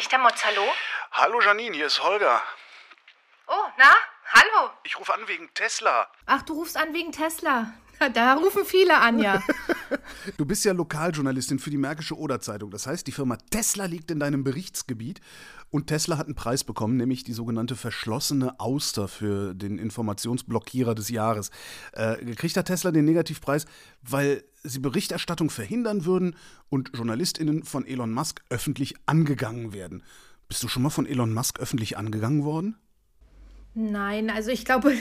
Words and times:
Richter 0.00 0.16
Motz, 0.16 0.42
hallo? 0.46 0.62
Hallo 1.12 1.42
Janine, 1.42 1.76
hier 1.76 1.84
ist 1.84 2.02
Holger. 2.02 2.40
Oh, 3.46 3.66
na? 3.76 3.94
Hallo? 4.32 4.70
Ich 4.82 4.98
rufe 4.98 5.12
an 5.12 5.28
wegen 5.28 5.52
Tesla. 5.52 6.10
Ach, 6.24 6.40
du 6.40 6.54
rufst 6.54 6.78
an 6.78 6.94
wegen 6.94 7.12
Tesla. 7.12 7.74
Da 8.14 8.32
rufen 8.32 8.64
viele 8.64 8.96
an, 8.96 9.18
ja. 9.18 9.42
du 10.36 10.44
bist 10.44 10.64
ja 10.64 10.72
Lokaljournalistin 10.72 11.58
für 11.58 11.70
die 11.70 11.78
Märkische 11.78 12.16
Oder-Zeitung. 12.16 12.70
Das 12.70 12.86
heißt, 12.86 13.06
die 13.06 13.12
Firma 13.12 13.36
Tesla 13.50 13.86
liegt 13.86 14.10
in 14.10 14.20
deinem 14.20 14.44
Berichtsgebiet. 14.44 15.20
Und 15.70 15.86
Tesla 15.86 16.18
hat 16.18 16.26
einen 16.26 16.34
Preis 16.34 16.64
bekommen, 16.64 16.96
nämlich 16.96 17.22
die 17.22 17.32
sogenannte 17.32 17.76
verschlossene 17.76 18.58
Auster 18.58 19.06
für 19.06 19.54
den 19.54 19.78
Informationsblockierer 19.78 20.94
des 20.94 21.10
Jahres. 21.10 21.50
Äh, 21.92 22.24
gekriegt 22.24 22.56
hat 22.56 22.66
Tesla 22.66 22.90
den 22.90 23.04
Negativpreis, 23.04 23.66
weil 24.02 24.42
sie 24.64 24.80
Berichterstattung 24.80 25.48
verhindern 25.48 26.04
würden 26.04 26.36
und 26.68 26.90
JournalistInnen 26.94 27.62
von 27.62 27.86
Elon 27.86 28.12
Musk 28.12 28.42
öffentlich 28.50 28.94
angegangen 29.06 29.72
werden. 29.72 30.02
Bist 30.48 30.62
du 30.64 30.68
schon 30.68 30.82
mal 30.82 30.90
von 30.90 31.06
Elon 31.06 31.32
Musk 31.32 31.60
öffentlich 31.60 31.96
angegangen 31.96 32.44
worden? 32.44 32.76
Nein, 33.74 34.30
also 34.30 34.50
ich 34.50 34.64
glaube, 34.64 34.92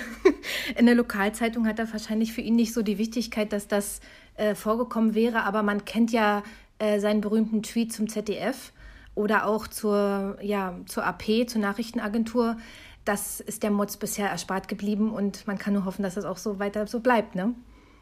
in 0.77 0.85
der 0.85 0.95
Lokalzeitung 0.95 1.67
hat 1.67 1.79
er 1.79 1.91
wahrscheinlich 1.91 2.33
für 2.33 2.41
ihn 2.41 2.55
nicht 2.55 2.73
so 2.73 2.81
die 2.81 2.97
Wichtigkeit, 2.97 3.53
dass 3.53 3.67
das 3.67 4.01
äh, 4.35 4.55
vorgekommen 4.55 5.15
wäre, 5.15 5.43
aber 5.43 5.63
man 5.63 5.85
kennt 5.85 6.11
ja 6.11 6.43
äh, 6.79 6.99
seinen 6.99 7.21
berühmten 7.21 7.63
Tweet 7.63 7.93
zum 7.93 8.07
ZDF 8.07 8.71
oder 9.15 9.45
auch 9.45 9.67
zur, 9.67 10.37
ja, 10.41 10.79
zur 10.85 11.05
AP, 11.05 11.47
zur 11.47 11.61
Nachrichtenagentur. 11.61 12.57
Das 13.05 13.39
ist 13.39 13.63
der 13.63 13.71
Mods 13.71 13.97
bisher 13.97 14.29
erspart 14.29 14.67
geblieben 14.67 15.11
und 15.11 15.45
man 15.47 15.57
kann 15.57 15.73
nur 15.73 15.85
hoffen, 15.85 16.03
dass 16.03 16.15
das 16.15 16.25
auch 16.25 16.37
so 16.37 16.59
weiter 16.59 16.87
so 16.87 16.99
bleibt. 16.99 17.35
Ne? 17.35 17.53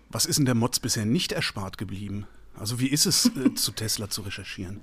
Was 0.09 0.25
ist 0.25 0.37
denn 0.37 0.45
der 0.45 0.55
Mods 0.55 0.79
bisher 0.79 1.05
nicht 1.05 1.31
erspart 1.31 1.77
geblieben? 1.77 2.27
Also 2.55 2.79
wie 2.79 2.87
ist 2.87 3.05
es, 3.05 3.31
äh, 3.35 3.53
zu 3.53 3.71
Tesla 3.71 4.09
zu 4.09 4.21
recherchieren? 4.21 4.81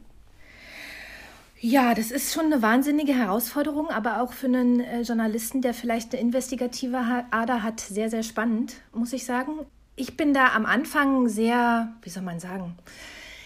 Ja, 1.67 1.95
das 1.95 2.11
ist 2.11 2.35
schon 2.35 2.45
eine 2.45 2.61
wahnsinnige 2.61 3.15
Herausforderung, 3.15 3.89
aber 3.89 4.21
auch 4.21 4.35
für 4.35 4.49
einen 4.49 4.81
äh, 4.81 5.01
Journalisten, 5.01 5.63
der 5.63 5.73
vielleicht 5.73 6.13
eine 6.13 6.21
investigative 6.21 6.99
Ader 7.31 7.63
hat, 7.63 7.81
sehr, 7.81 8.11
sehr 8.11 8.23
spannend, 8.23 8.75
muss 8.93 9.15
ich 9.15 9.25
sagen. 9.25 9.53
Ich 9.97 10.15
bin 10.15 10.35
da 10.35 10.49
am 10.55 10.67
Anfang 10.67 11.27
sehr, 11.31 11.95
wie 12.03 12.11
soll 12.11 12.23
man 12.23 12.39
sagen, 12.39 12.75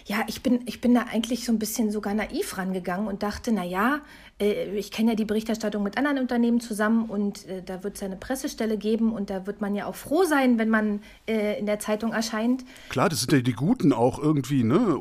ja, 0.05 0.25
ich 0.27 0.43
bin, 0.43 0.63
ich 0.67 0.81
bin 0.81 0.95
da 0.95 1.03
eigentlich 1.03 1.45
so 1.45 1.53
ein 1.53 1.61
bisschen 1.61 1.93
sogar 1.93 2.13
naiv 2.13 2.59
rangegangen 2.59 3.07
und 3.07 3.23
dachte, 3.23 3.53
na 3.53 3.63
ja, 3.63 4.01
äh, 4.41 4.77
ich 4.77 4.91
kenne 4.91 5.11
ja 5.11 5.15
die 5.15 5.25
Berichterstattung 5.25 5.85
mit 5.85 5.97
anderen 5.97 6.19
Unternehmen 6.19 6.59
zusammen 6.59 7.09
und 7.09 7.47
äh, 7.47 7.63
da 7.63 7.85
wird 7.85 7.95
es 7.95 8.01
ja 8.01 8.09
eine 8.09 8.17
Pressestelle 8.17 8.79
geben 8.79 9.13
und 9.13 9.31
da 9.31 9.47
wird 9.47 9.61
man 9.61 9.77
ja 9.77 9.87
auch 9.87 9.95
froh 9.95 10.25
sein, 10.25 10.59
wenn 10.59 10.71
man 10.71 11.03
in 11.27 11.67
der 11.67 11.79
Zeitung 11.79 12.13
erscheint. 12.13 12.65
Klar, 12.89 13.11
das 13.11 13.21
sind 13.21 13.31
ja 13.31 13.43
die 13.43 13.53
Guten 13.53 13.93
auch 13.93 14.19
irgendwie, 14.19 14.65
ne? 14.65 14.99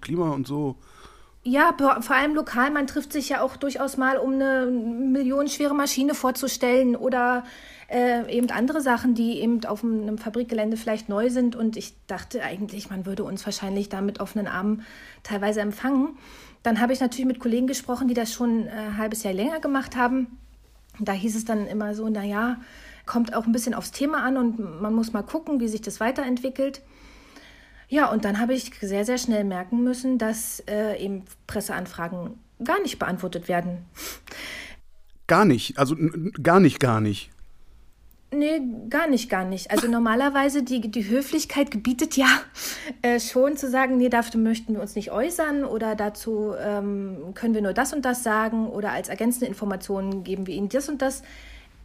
Klima 0.00 0.30
und 0.30 0.48
so. 0.48 0.74
Ja, 1.48 1.72
vor 1.78 2.16
allem 2.16 2.34
lokal. 2.34 2.72
Man 2.72 2.88
trifft 2.88 3.12
sich 3.12 3.28
ja 3.28 3.40
auch 3.40 3.56
durchaus 3.56 3.96
mal, 3.96 4.16
um 4.16 4.32
eine 4.32 4.66
millionenschwere 4.66 5.76
Maschine 5.76 6.16
vorzustellen 6.16 6.96
oder 6.96 7.44
äh, 7.88 8.28
eben 8.36 8.50
andere 8.50 8.80
Sachen, 8.80 9.14
die 9.14 9.38
eben 9.38 9.64
auf 9.64 9.84
einem 9.84 10.18
Fabrikgelände 10.18 10.76
vielleicht 10.76 11.08
neu 11.08 11.30
sind. 11.30 11.54
Und 11.54 11.76
ich 11.76 11.94
dachte 12.08 12.42
eigentlich, 12.42 12.90
man 12.90 13.06
würde 13.06 13.22
uns 13.22 13.44
wahrscheinlich 13.44 13.88
da 13.88 14.00
mit 14.00 14.18
offenen 14.18 14.48
Armen 14.48 14.84
teilweise 15.22 15.60
empfangen. 15.60 16.18
Dann 16.64 16.80
habe 16.80 16.92
ich 16.92 16.98
natürlich 16.98 17.26
mit 17.26 17.38
Kollegen 17.38 17.68
gesprochen, 17.68 18.08
die 18.08 18.14
das 18.14 18.32
schon 18.32 18.66
äh, 18.66 18.70
ein 18.70 18.98
halbes 18.98 19.22
Jahr 19.22 19.32
länger 19.32 19.60
gemacht 19.60 19.94
haben. 19.94 20.38
Da 20.98 21.12
hieß 21.12 21.36
es 21.36 21.44
dann 21.44 21.68
immer 21.68 21.94
so, 21.94 22.08
naja, 22.08 22.56
kommt 23.04 23.36
auch 23.36 23.46
ein 23.46 23.52
bisschen 23.52 23.74
aufs 23.74 23.92
Thema 23.92 24.24
an 24.24 24.36
und 24.36 24.82
man 24.82 24.92
muss 24.92 25.12
mal 25.12 25.22
gucken, 25.22 25.60
wie 25.60 25.68
sich 25.68 25.80
das 25.80 26.00
weiterentwickelt. 26.00 26.82
Ja, 27.88 28.10
und 28.10 28.24
dann 28.24 28.40
habe 28.40 28.54
ich 28.54 28.72
sehr, 28.80 29.04
sehr 29.04 29.18
schnell 29.18 29.44
merken 29.44 29.84
müssen, 29.84 30.18
dass 30.18 30.60
äh, 30.68 31.02
eben 31.02 31.24
Presseanfragen 31.46 32.38
gar 32.64 32.80
nicht 32.82 32.98
beantwortet 32.98 33.48
werden. 33.48 33.84
Gar 35.26 35.44
nicht, 35.44 35.78
also 35.78 35.96
gar 36.42 36.60
nicht, 36.60 36.80
gar 36.80 37.00
nicht. 37.00 37.30
Nee, 38.32 38.60
gar 38.90 39.08
nicht, 39.08 39.30
gar 39.30 39.44
nicht. 39.44 39.70
Also 39.70 39.88
normalerweise, 39.88 40.64
die, 40.64 40.80
die 40.80 41.08
Höflichkeit 41.08 41.70
gebietet 41.70 42.16
ja 42.16 42.26
äh, 43.02 43.20
schon 43.20 43.56
zu 43.56 43.70
sagen, 43.70 43.98
nee, 43.98 44.08
dafür 44.08 44.40
möchten 44.40 44.74
wir 44.74 44.82
uns 44.82 44.96
nicht 44.96 45.12
äußern 45.12 45.64
oder 45.64 45.94
dazu 45.94 46.52
ähm, 46.60 47.32
können 47.34 47.54
wir 47.54 47.62
nur 47.62 47.72
das 47.72 47.92
und 47.92 48.04
das 48.04 48.24
sagen 48.24 48.68
oder 48.68 48.90
als 48.90 49.08
ergänzende 49.08 49.46
Informationen 49.46 50.24
geben 50.24 50.46
wir 50.48 50.54
Ihnen 50.54 50.68
das 50.68 50.88
und 50.88 51.02
das. 51.02 51.22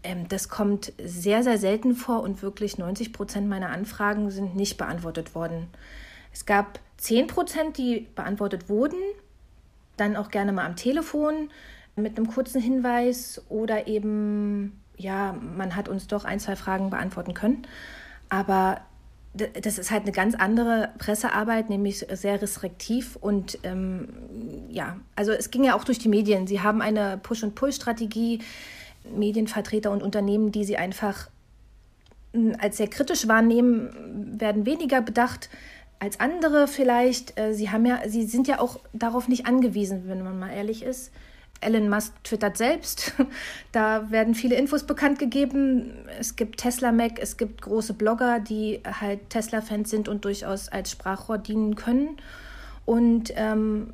Ähm, 0.03 0.28
das 0.28 0.50
kommt 0.50 0.94
sehr, 1.03 1.44
sehr 1.44 1.57
selten 1.57 1.95
vor 1.95 2.23
und 2.23 2.41
wirklich 2.41 2.78
90 2.78 3.13
Prozent 3.13 3.47
meiner 3.47 3.69
Anfragen 3.69 4.29
sind 4.31 4.56
nicht 4.56 4.78
beantwortet 4.78 5.35
worden. 5.35 5.67
Es 6.34 6.45
gab 6.45 6.79
10 6.97 7.28
Prozent, 7.28 7.78
die 7.78 8.07
beantwortet 8.16 8.69
wurden, 8.69 9.00
dann 9.97 10.16
auch 10.16 10.29
gerne 10.29 10.51
mal 10.51 10.66
am 10.66 10.75
Telefon 10.75 11.50
mit 11.95 12.17
einem 12.17 12.28
kurzen 12.28 12.62
Hinweis 12.62 13.41
oder 13.50 13.88
eben, 13.88 14.81
ja, 14.97 15.34
man 15.34 15.75
hat 15.75 15.89
uns 15.89 16.07
doch 16.07 16.25
ein, 16.25 16.39
zwei 16.39 16.56
Fragen 16.56 16.89
beantworten 16.89 17.33
können. 17.33 17.68
Aber 18.29 18.81
das 19.33 19.78
ist 19.78 19.91
halt 19.91 20.03
eine 20.03 20.12
ganz 20.12 20.35
andere 20.35 20.89
Pressearbeit, 20.97 21.69
nämlich 21.69 22.00
sehr 22.00 22.41
restriktiv 22.41 23.16
und 23.16 23.59
ähm, 23.63 24.09
ja, 24.69 24.97
also 25.16 25.31
es 25.31 25.51
ging 25.51 25.63
ja 25.63 25.75
auch 25.75 25.85
durch 25.85 26.00
die 26.00 26.09
Medien. 26.09 26.47
Sie 26.47 26.62
haben 26.62 26.81
eine 26.81 27.18
Push-and-Pull-Strategie. 27.18 28.39
Medienvertreter 29.03 29.91
und 29.91 30.03
Unternehmen, 30.03 30.51
die 30.51 30.63
sie 30.63 30.78
einfach 30.78 31.29
hm, 32.34 32.56
als 32.59 32.78
sehr 32.78 32.88
kritisch 32.88 33.28
wahrnehmen, 33.28 34.39
werden 34.39 34.66
weniger 34.66 35.01
bedacht 35.01 35.50
als 36.00 36.19
andere 36.19 36.67
vielleicht. 36.67 37.39
Äh, 37.39 37.53
sie 37.53 37.69
haben 37.69 37.85
ja, 37.85 38.01
sie 38.07 38.23
sind 38.23 38.47
ja 38.47 38.59
auch 38.59 38.79
darauf 38.94 39.28
nicht 39.28 39.45
angewiesen, 39.45 40.03
wenn 40.07 40.23
man 40.23 40.39
mal 40.39 40.50
ehrlich 40.51 40.84
ist. 40.84 41.12
Elon 41.62 41.89
Musk 41.89 42.23
twittert 42.23 42.57
selbst. 42.57 43.13
Da 43.72 44.12
werden 44.12 44.35
viele 44.35 44.56
Infos 44.56 44.84
bekannt 44.84 45.19
gegeben. 45.19 45.94
Es 46.19 46.35
gibt 46.35 46.59
Tesla 46.59 46.91
Mac, 46.91 47.19
es 47.19 47.38
gibt 47.38 47.62
große 47.62 47.94
Blogger, 47.94 48.39
die 48.39 48.81
halt 48.83 49.29
Tesla-Fans 49.29 49.89
sind 49.89 50.09
und 50.09 50.25
durchaus 50.25 50.68
als 50.68 50.91
Sprachrohr 50.91 51.38
dienen 51.38 51.75
können. 51.75 52.18
Und 52.85 53.31
ähm, 53.35 53.94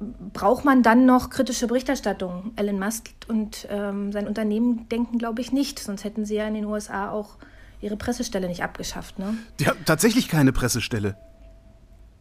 braucht 0.00 0.64
man 0.64 0.82
dann 0.82 1.06
noch 1.06 1.30
kritische 1.30 1.66
Berichterstattung? 1.66 2.52
Elon 2.56 2.78
Musk 2.78 3.10
und 3.28 3.66
ähm, 3.70 4.12
sein 4.12 4.26
Unternehmen 4.26 4.88
denken, 4.88 5.18
glaube 5.18 5.40
ich, 5.40 5.52
nicht. 5.52 5.78
Sonst 5.78 6.04
hätten 6.04 6.24
sie 6.24 6.36
ja 6.36 6.46
in 6.46 6.54
den 6.54 6.64
USA 6.64 7.10
auch 7.10 7.36
ihre 7.80 7.96
Pressestelle 7.96 8.48
nicht 8.48 8.62
abgeschafft. 8.62 9.18
Ne? 9.18 9.36
Die 9.60 9.66
haben 9.66 9.84
tatsächlich 9.84 10.28
keine 10.28 10.52
Pressestelle. 10.52 11.16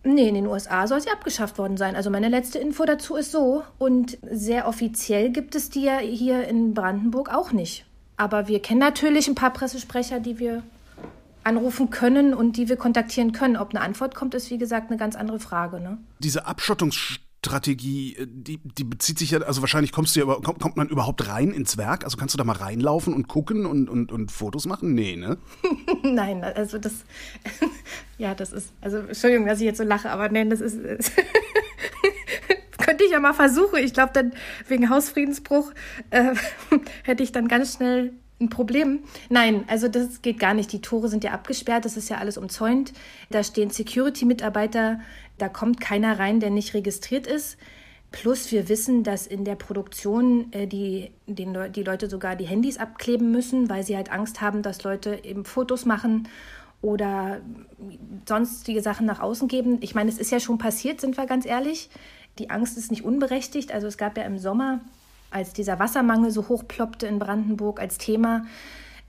Nee, 0.05 0.27
in 0.27 0.35
den 0.35 0.47
USA 0.47 0.85
soll 0.85 0.99
sie 0.99 1.09
abgeschafft 1.09 1.57
worden 1.57 1.77
sein. 1.77 1.95
Also 1.95 2.09
meine 2.09 2.27
letzte 2.27 2.59
Info 2.59 2.83
dazu 2.83 3.15
ist 3.15 3.31
so. 3.31 3.63
Und 3.77 4.17
sehr 4.29 4.67
offiziell 4.67 5.29
gibt 5.29 5.55
es 5.55 5.69
die 5.69 5.83
ja 5.83 5.99
hier 5.99 6.45
in 6.47 6.73
Brandenburg 6.73 7.33
auch 7.33 7.53
nicht. 7.53 7.85
Aber 8.17 8.47
wir 8.47 8.61
kennen 8.61 8.81
natürlich 8.81 9.27
ein 9.27 9.35
paar 9.35 9.53
Pressesprecher, 9.53 10.19
die 10.19 10.39
wir 10.39 10.61
anrufen 11.45 11.89
können 11.89 12.33
und 12.33 12.57
die 12.57 12.67
wir 12.67 12.75
kontaktieren 12.75 13.31
können. 13.31 13.55
Ob 13.55 13.69
eine 13.69 13.81
Antwort 13.81 14.13
kommt, 14.13 14.33
ist 14.33 14.49
wie 14.49 14.57
gesagt 14.57 14.89
eine 14.89 14.97
ganz 14.97 15.15
andere 15.15 15.39
Frage. 15.39 15.79
Ne? 15.79 15.97
Diese 16.19 16.45
Abschottungs 16.45 17.19
Strategie, 17.43 18.15
äh, 18.15 18.25
die, 18.27 18.59
die 18.63 18.83
bezieht 18.85 19.19
sich 19.19 19.31
ja, 19.31 19.39
also 19.41 19.61
wahrscheinlich 19.61 19.91
kommst 19.91 20.15
du 20.15 20.21
ja, 20.21 20.25
kommt, 20.25 20.59
kommt 20.59 20.77
man 20.77 20.87
überhaupt 20.87 21.27
rein 21.27 21.51
ins 21.51 21.77
Werk? 21.77 22.05
Also 22.05 22.15
kannst 22.17 22.33
du 22.33 22.37
da 22.37 22.45
mal 22.45 22.55
reinlaufen 22.55 23.13
und 23.13 23.27
gucken 23.27 23.65
und, 23.65 23.89
und, 23.89 24.11
und 24.11 24.31
Fotos 24.31 24.65
machen? 24.65 24.93
Nee, 24.93 25.17
ne? 25.17 25.37
nein, 26.03 26.43
also 26.43 26.77
das, 26.77 26.93
ja, 28.17 28.33
das 28.33 28.53
ist, 28.53 28.71
also 28.81 28.97
Entschuldigung, 28.99 29.45
dass 29.45 29.59
ich 29.59 29.65
jetzt 29.65 29.77
so 29.77 29.83
lache, 29.83 30.09
aber 30.09 30.29
nein, 30.29 30.49
das 30.49 30.61
ist, 30.61 30.77
könnte 32.77 33.03
ich 33.03 33.11
ja 33.11 33.19
mal 33.19 33.33
versuchen. 33.33 33.79
Ich 33.79 33.93
glaube, 33.93 34.11
dann 34.13 34.33
wegen 34.67 34.89
Hausfriedensbruch 34.89 35.71
äh, 36.11 36.35
hätte 37.03 37.23
ich 37.23 37.31
dann 37.31 37.47
ganz 37.47 37.75
schnell 37.75 38.13
ein 38.39 38.49
Problem. 38.49 38.99
Nein, 39.29 39.63
also 39.67 39.87
das 39.87 40.21
geht 40.21 40.39
gar 40.39 40.53
nicht. 40.53 40.71
Die 40.71 40.81
Tore 40.81 41.07
sind 41.07 41.23
ja 41.23 41.31
abgesperrt, 41.31 41.85
das 41.85 41.97
ist 41.97 42.09
ja 42.09 42.17
alles 42.17 42.37
umzäunt. 42.37 42.93
Da 43.29 43.43
stehen 43.43 43.69
Security-Mitarbeiter, 43.69 44.99
da 45.37 45.49
kommt 45.49 45.81
keiner 45.81 46.19
rein, 46.19 46.39
der 46.39 46.49
nicht 46.49 46.73
registriert 46.73 47.27
ist. 47.27 47.57
Plus 48.11 48.51
wir 48.51 48.69
wissen, 48.69 49.03
dass 49.03 49.25
in 49.25 49.43
der 49.43 49.55
Produktion 49.55 50.51
äh, 50.53 50.67
die, 50.67 51.11
den, 51.25 51.57
die 51.71 51.83
Leute 51.83 52.09
sogar 52.09 52.35
die 52.35 52.45
Handys 52.45 52.77
abkleben 52.77 53.31
müssen, 53.31 53.69
weil 53.69 53.83
sie 53.83 53.97
halt 53.97 54.11
Angst 54.11 54.39
haben, 54.39 54.61
dass 54.61 54.83
Leute 54.83 55.19
eben 55.23 55.45
Fotos 55.45 55.85
machen 55.85 56.27
oder 56.83 57.41
sonstige 58.27 58.81
Sachen 58.81 59.07
nach 59.07 59.19
außen 59.19 59.47
geben. 59.47 59.79
Ich 59.81 59.95
meine, 59.95 60.09
es 60.09 60.19
ist 60.19 60.31
ja 60.31 60.39
schon 60.39 60.59
passiert, 60.59 61.01
sind 61.01 61.17
wir 61.17 61.25
ganz 61.25 61.45
ehrlich. 61.45 61.89
Die 62.39 62.49
Angst 62.49 62.77
ist 62.77 62.91
nicht 62.91 63.03
unberechtigt. 63.03 63.71
Also 63.71 63.87
es 63.87 63.97
gab 63.97 64.17
ja 64.17 64.25
im 64.25 64.37
Sommer 64.37 64.81
als 65.31 65.53
dieser 65.53 65.79
Wassermangel 65.79 66.29
so 66.29 66.47
hoch 66.49 66.67
ploppte 66.67 67.07
in 67.07 67.19
Brandenburg 67.19 67.79
als 67.79 67.97
Thema, 67.97 68.45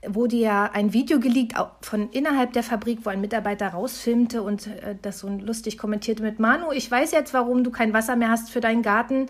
wurde 0.07 0.35
ja 0.35 0.69
ein 0.71 0.93
Video 0.93 1.19
geleakt 1.19 1.55
von 1.81 2.09
innerhalb 2.09 2.53
der 2.53 2.63
Fabrik, 2.63 2.99
wo 3.03 3.09
ein 3.09 3.21
Mitarbeiter 3.21 3.69
rausfilmte 3.69 4.41
und 4.41 4.67
äh, 4.67 4.95
das 5.01 5.19
so 5.19 5.29
lustig 5.29 5.77
kommentierte 5.77 6.23
mit 6.23 6.39
Manu, 6.39 6.71
ich 6.71 6.89
weiß 6.89 7.11
jetzt, 7.11 7.33
warum 7.33 7.63
du 7.63 7.71
kein 7.71 7.93
Wasser 7.93 8.15
mehr 8.15 8.29
hast 8.29 8.49
für 8.49 8.61
deinen 8.61 8.81
Garten. 8.81 9.27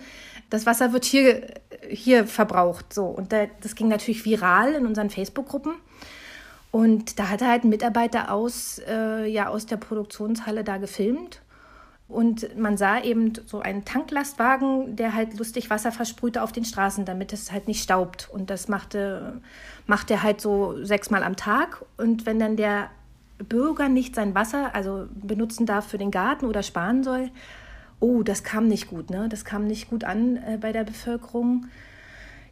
Das 0.50 0.66
Wasser 0.66 0.94
wird 0.94 1.06
hier, 1.06 1.48
hier 1.90 2.28
verbraucht. 2.28 2.94
So. 2.94 3.06
Und 3.06 3.32
da, 3.32 3.46
das 3.62 3.76
ging 3.76 3.88
natürlich 3.88 4.26
viral 4.26 4.74
in 4.74 4.86
unseren 4.86 5.10
Facebook-Gruppen. 5.10 5.74
Und 6.72 7.20
da 7.20 7.30
hat 7.30 7.42
halt 7.42 7.64
ein 7.64 7.70
Mitarbeiter 7.70 8.32
aus, 8.32 8.82
äh, 8.88 9.26
ja, 9.28 9.48
aus 9.48 9.66
der 9.66 9.78
Produktionshalle 9.78 10.64
da 10.64 10.78
gefilmt 10.78 11.42
Und 12.08 12.56
man 12.56 12.78
sah 12.78 13.02
eben 13.02 13.34
so 13.48 13.62
einen 13.62 13.84
Tanklastwagen, 13.84 14.96
der 14.96 15.16
halt 15.16 15.38
lustig 15.40 15.72
Wasser 15.72 15.92
versprühte 15.92 16.44
auf 16.44 16.52
den 16.52 16.64
Straßen, 16.64 17.04
damit 17.04 17.34
es 17.34 17.52
halt 17.52 17.68
nicht 17.68 17.82
staubt. 17.82 18.30
Und 18.32 18.52
das 18.52 18.68
machte, 18.68 19.42
macht 19.88 20.12
er 20.12 20.22
halt 20.22 20.40
so 20.40 20.84
sechsmal 20.84 21.24
am 21.24 21.36
Tag. 21.36 21.84
Und 21.98 22.28
wenn 22.28 22.38
dann 22.38 22.58
der 22.58 22.92
Bürger 23.40 23.90
nicht 23.90 24.14
sein 24.14 24.36
Wasser, 24.36 24.76
also 24.76 25.08
benutzen 25.14 25.66
darf 25.66 25.88
für 25.88 25.98
den 25.98 26.12
Garten 26.12 26.46
oder 26.46 26.62
sparen 26.62 27.04
soll, 27.04 27.32
oh, 28.00 28.22
das 28.22 28.44
kam 28.44 28.68
nicht 28.68 28.88
gut, 28.88 29.10
ne? 29.10 29.28
Das 29.28 29.44
kam 29.44 29.66
nicht 29.66 29.90
gut 29.90 30.04
an 30.04 30.38
äh, 30.38 30.58
bei 30.62 30.72
der 30.72 30.84
Bevölkerung. 30.84 31.66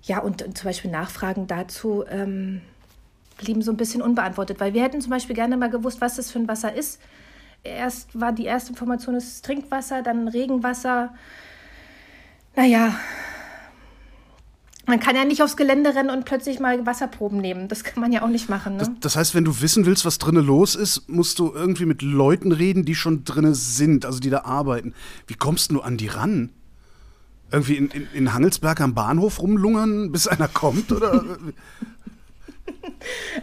Ja, 0.01 0.19
und, 0.19 0.41
und, 0.41 0.57
zum 0.57 0.67
Beispiel 0.67 0.89
Nachfragen 0.89 1.45
dazu 1.45 2.03
ähm, 2.09 2.61
blieben 3.37 3.61
so 3.61 3.71
ein 3.71 3.77
bisschen 3.77 4.01
unbeantwortet, 4.01 4.59
weil 4.59 4.73
wir 4.73 4.81
hätten 4.81 4.99
zum 4.99 5.11
Beispiel 5.11 5.35
gerne 5.35 5.57
mal 5.57 5.69
gewusst, 5.69 6.01
was 6.01 6.15
das 6.15 6.31
für 6.31 6.39
ein 6.39 6.47
Wasser 6.47 6.73
ist 6.73 6.99
erst 7.63 8.19
war 8.19 8.31
die 8.31 8.45
erste 8.45 8.71
Information 8.71 9.15
das 9.15 9.41
Trinkwasser, 9.41 10.01
dann 10.01 10.27
Regenwasser. 10.27 11.13
Naja, 12.55 12.95
man 14.85 14.99
kann 14.99 15.15
ja 15.15 15.23
nicht 15.23 15.41
aufs 15.41 15.55
Gelände 15.55 15.95
rennen 15.95 16.09
und 16.09 16.25
plötzlich 16.25 16.59
mal 16.59 16.85
Wasserproben 16.85 17.39
nehmen. 17.39 17.69
Das 17.69 17.83
kann 17.83 18.01
man 18.01 18.11
ja 18.11 18.21
auch 18.21 18.27
nicht 18.27 18.49
machen. 18.49 18.73
Ne? 18.73 18.79
Das, 18.79 18.89
das, 18.99 19.15
heißt, 19.15 19.35
wenn 19.35 19.45
du 19.45 19.61
wissen 19.61 19.85
willst, 19.85 20.03
was 20.03 20.17
drinnen 20.17 20.45
los 20.45 20.75
ist, 20.75 21.09
musst 21.09 21.39
du 21.39 21.53
irgendwie 21.53 21.85
mit 21.85 22.01
Leuten 22.01 22.51
reden, 22.51 22.83
die 22.83 22.95
schon 22.95 23.23
drinnen 23.23 23.53
sind, 23.53 24.05
also 24.05 24.19
die 24.19 24.29
da 24.29 24.41
arbeiten. 24.41 24.93
Wie 25.25 25.35
kommst 25.35 25.71
du 25.71 25.81
an 25.81 25.95
die 25.95 26.07
ran? 26.07 26.49
Irgendwie 27.49 27.77
in, 27.77 27.87
in, 27.91 28.07
in 28.13 28.33
Hangelsberg 28.33 28.81
am 28.81 28.93
Bahnhof 28.93 29.41
rumlungern, 29.41 30.11
bis 30.11 30.27
einer 30.27 30.49
kommt? 30.49 30.91
Oder? 30.91 31.23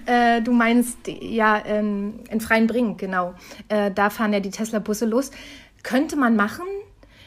äh, 0.06 0.40
du 0.42 0.52
meinst, 0.52 0.98
ja, 1.06 1.56
in 1.56 2.40
Freien 2.40 2.66
Bringen, 2.66 2.96
genau. 2.96 3.34
Äh, 3.68 3.90
da 3.90 4.10
fahren 4.10 4.32
ja 4.32 4.40
die 4.40 4.50
Tesla-Busse 4.50 5.06
los. 5.06 5.30
Könnte 5.82 6.16
man 6.16 6.36
machen. 6.36 6.64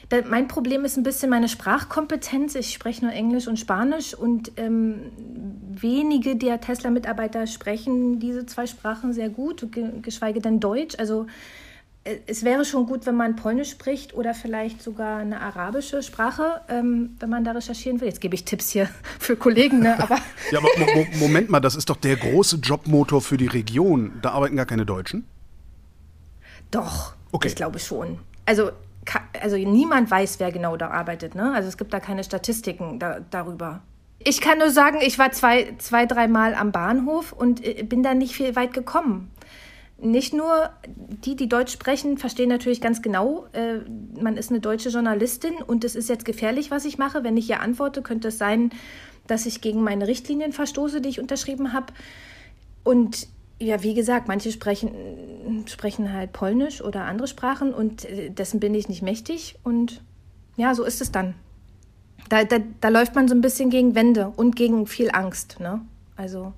Da, 0.09 0.21
mein 0.29 0.47
Problem 0.47 0.85
ist 0.85 0.97
ein 0.97 1.03
bisschen 1.03 1.29
meine 1.29 1.47
Sprachkompetenz. 1.49 2.55
Ich 2.55 2.73
spreche 2.73 3.05
nur 3.05 3.13
Englisch 3.13 3.47
und 3.47 3.57
Spanisch 3.57 4.13
und 4.13 4.51
ähm, 4.57 5.11
wenige 5.69 6.35
der 6.35 6.61
Tesla-Mitarbeiter 6.61 7.47
sprechen 7.47 8.19
diese 8.19 8.45
zwei 8.45 8.67
Sprachen 8.67 9.13
sehr 9.13 9.29
gut, 9.29 9.67
geschweige 10.01 10.39
denn 10.39 10.59
Deutsch. 10.59 10.95
Also 10.99 11.25
es 12.03 12.43
wäre 12.43 12.65
schon 12.65 12.85
gut, 12.85 13.05
wenn 13.05 13.15
man 13.15 13.35
Polnisch 13.35 13.71
spricht 13.71 14.13
oder 14.13 14.33
vielleicht 14.33 14.81
sogar 14.81 15.19
eine 15.19 15.39
arabische 15.39 16.03
Sprache, 16.03 16.61
ähm, 16.67 17.15
wenn 17.19 17.29
man 17.29 17.45
da 17.45 17.51
recherchieren 17.51 18.01
will. 18.01 18.07
Jetzt 18.07 18.19
gebe 18.19 18.35
ich 18.35 18.43
Tipps 18.43 18.69
hier 18.69 18.89
für 19.19 19.37
Kollegen, 19.37 19.79
ne? 19.79 19.97
aber. 20.01 20.17
ja, 20.51 20.59
aber 20.59 20.67
mo 20.95 21.05
Moment 21.19 21.49
mal, 21.49 21.61
das 21.61 21.75
ist 21.75 21.89
doch 21.89 21.95
der 21.95 22.17
große 22.17 22.57
Jobmotor 22.57 23.21
für 23.21 23.37
die 23.37 23.47
Region. 23.47 24.13
Da 24.21 24.31
arbeiten 24.31 24.57
gar 24.57 24.65
keine 24.65 24.85
Deutschen? 24.85 25.25
Doch, 26.71 27.13
okay. 27.31 27.47
ich 27.47 27.55
glaube 27.55 27.79
schon. 27.79 28.19
Also, 28.45 28.71
also 29.41 29.55
niemand 29.55 30.11
weiß, 30.11 30.39
wer 30.39 30.51
genau 30.51 30.75
da 30.75 30.89
arbeitet. 30.89 31.35
Ne? 31.35 31.53
Also 31.53 31.69
es 31.69 31.77
gibt 31.77 31.93
da 31.93 32.01
keine 32.01 32.23
Statistiken 32.25 32.99
da, 32.99 33.21
darüber. 33.31 33.81
Ich 34.25 34.41
kann 34.41 34.57
nur 34.57 34.71
sagen, 34.71 34.99
ich 35.01 35.19
war 35.19 35.31
zwei, 35.31 35.75
zwei, 35.77 36.05
dreimal 36.05 36.53
am 36.55 36.71
Bahnhof 36.71 37.31
und 37.31 37.65
äh, 37.65 37.83
bin 37.83 38.03
da 38.03 38.13
nicht 38.13 38.35
viel 38.35 38.55
weit 38.55 38.73
gekommen 38.73 39.29
nicht 40.03 40.33
nur 40.33 40.69
die, 40.85 41.35
die 41.35 41.49
Deutsch 41.49 41.71
sprechen, 41.71 42.17
verstehen 42.17 42.49
natürlich 42.49 42.81
ganz 42.81 43.01
genau, 43.01 43.45
äh, 43.53 43.79
man 44.19 44.37
ist 44.37 44.49
eine 44.49 44.59
deutsche 44.59 44.89
Journalistin 44.89 45.55
und 45.65 45.83
es 45.83 45.95
ist 45.95 46.09
jetzt 46.09 46.25
gefährlich, 46.25 46.71
was 46.71 46.85
ich 46.85 46.97
mache. 46.97 47.23
Wenn 47.23 47.37
ich 47.37 47.45
hier 47.45 47.61
antworte, 47.61 48.01
könnte 48.01 48.27
es 48.27 48.37
sein, 48.37 48.71
dass 49.27 49.45
ich 49.45 49.61
gegen 49.61 49.81
meine 49.81 50.07
Richtlinien 50.07 50.51
verstoße, 50.51 51.01
die 51.01 51.09
ich 51.09 51.19
unterschrieben 51.19 51.73
habe. 51.73 51.93
Und 52.83 53.27
ja, 53.59 53.81
wie 53.81 53.93
gesagt, 53.93 54.27
manche 54.27 54.51
sprechen, 54.51 54.91
sprechen 55.67 56.11
halt 56.11 56.33
Polnisch 56.33 56.81
oder 56.81 57.05
andere 57.05 57.27
Sprachen 57.27 57.73
und 57.73 58.05
äh, 58.05 58.29
dessen 58.29 58.59
bin 58.59 58.75
ich 58.75 58.89
nicht 58.89 59.01
mächtig. 59.01 59.55
Und 59.63 60.01
ja, 60.57 60.75
so 60.75 60.83
ist 60.83 61.01
es 61.01 61.11
dann. 61.11 61.35
Da, 62.29 62.43
da, 62.43 62.57
da 62.81 62.89
läuft 62.89 63.15
man 63.15 63.27
so 63.27 63.35
ein 63.35 63.41
bisschen 63.41 63.69
gegen 63.69 63.95
Wände 63.95 64.33
und 64.35 64.55
gegen 64.55 64.85
viel 64.87 65.09
Angst. 65.11 65.59
Ne? 65.59 65.81
Also 66.15 66.53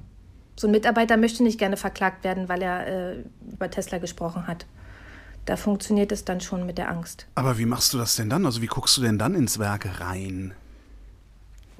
so 0.56 0.68
ein 0.68 0.72
Mitarbeiter 0.72 1.18
möchte 1.18 1.44
nicht 1.44 1.60
gerne 1.60 1.78
verklagt 1.78 2.24
werden, 2.24 2.48
weil 2.48 2.62
er 2.62 2.88
äh, 2.88 3.24
über 3.52 3.69
Tesla 3.69 3.98
gesprochen 3.98 4.48
hat. 4.48 4.66
Da 5.46 5.57
funktioniert 5.57 6.12
es 6.12 6.25
dann 6.25 6.42
schon 6.42 6.66
mit 6.66 6.78
der 6.78 6.90
Angst. 6.90 7.28
Aber 7.36 7.57
wie 7.57 7.66
machst 7.66 7.94
du 7.94 7.98
das 7.98 8.16
denn 8.16 8.30
dann? 8.30 8.46
Also 8.46 8.62
wie 8.62 8.68
guckst 8.68 8.98
du 8.98 9.02
denn 9.02 9.19
dann 9.19 9.36
ins 9.36 9.60
Werk 9.60 10.00
rein? 10.00 10.56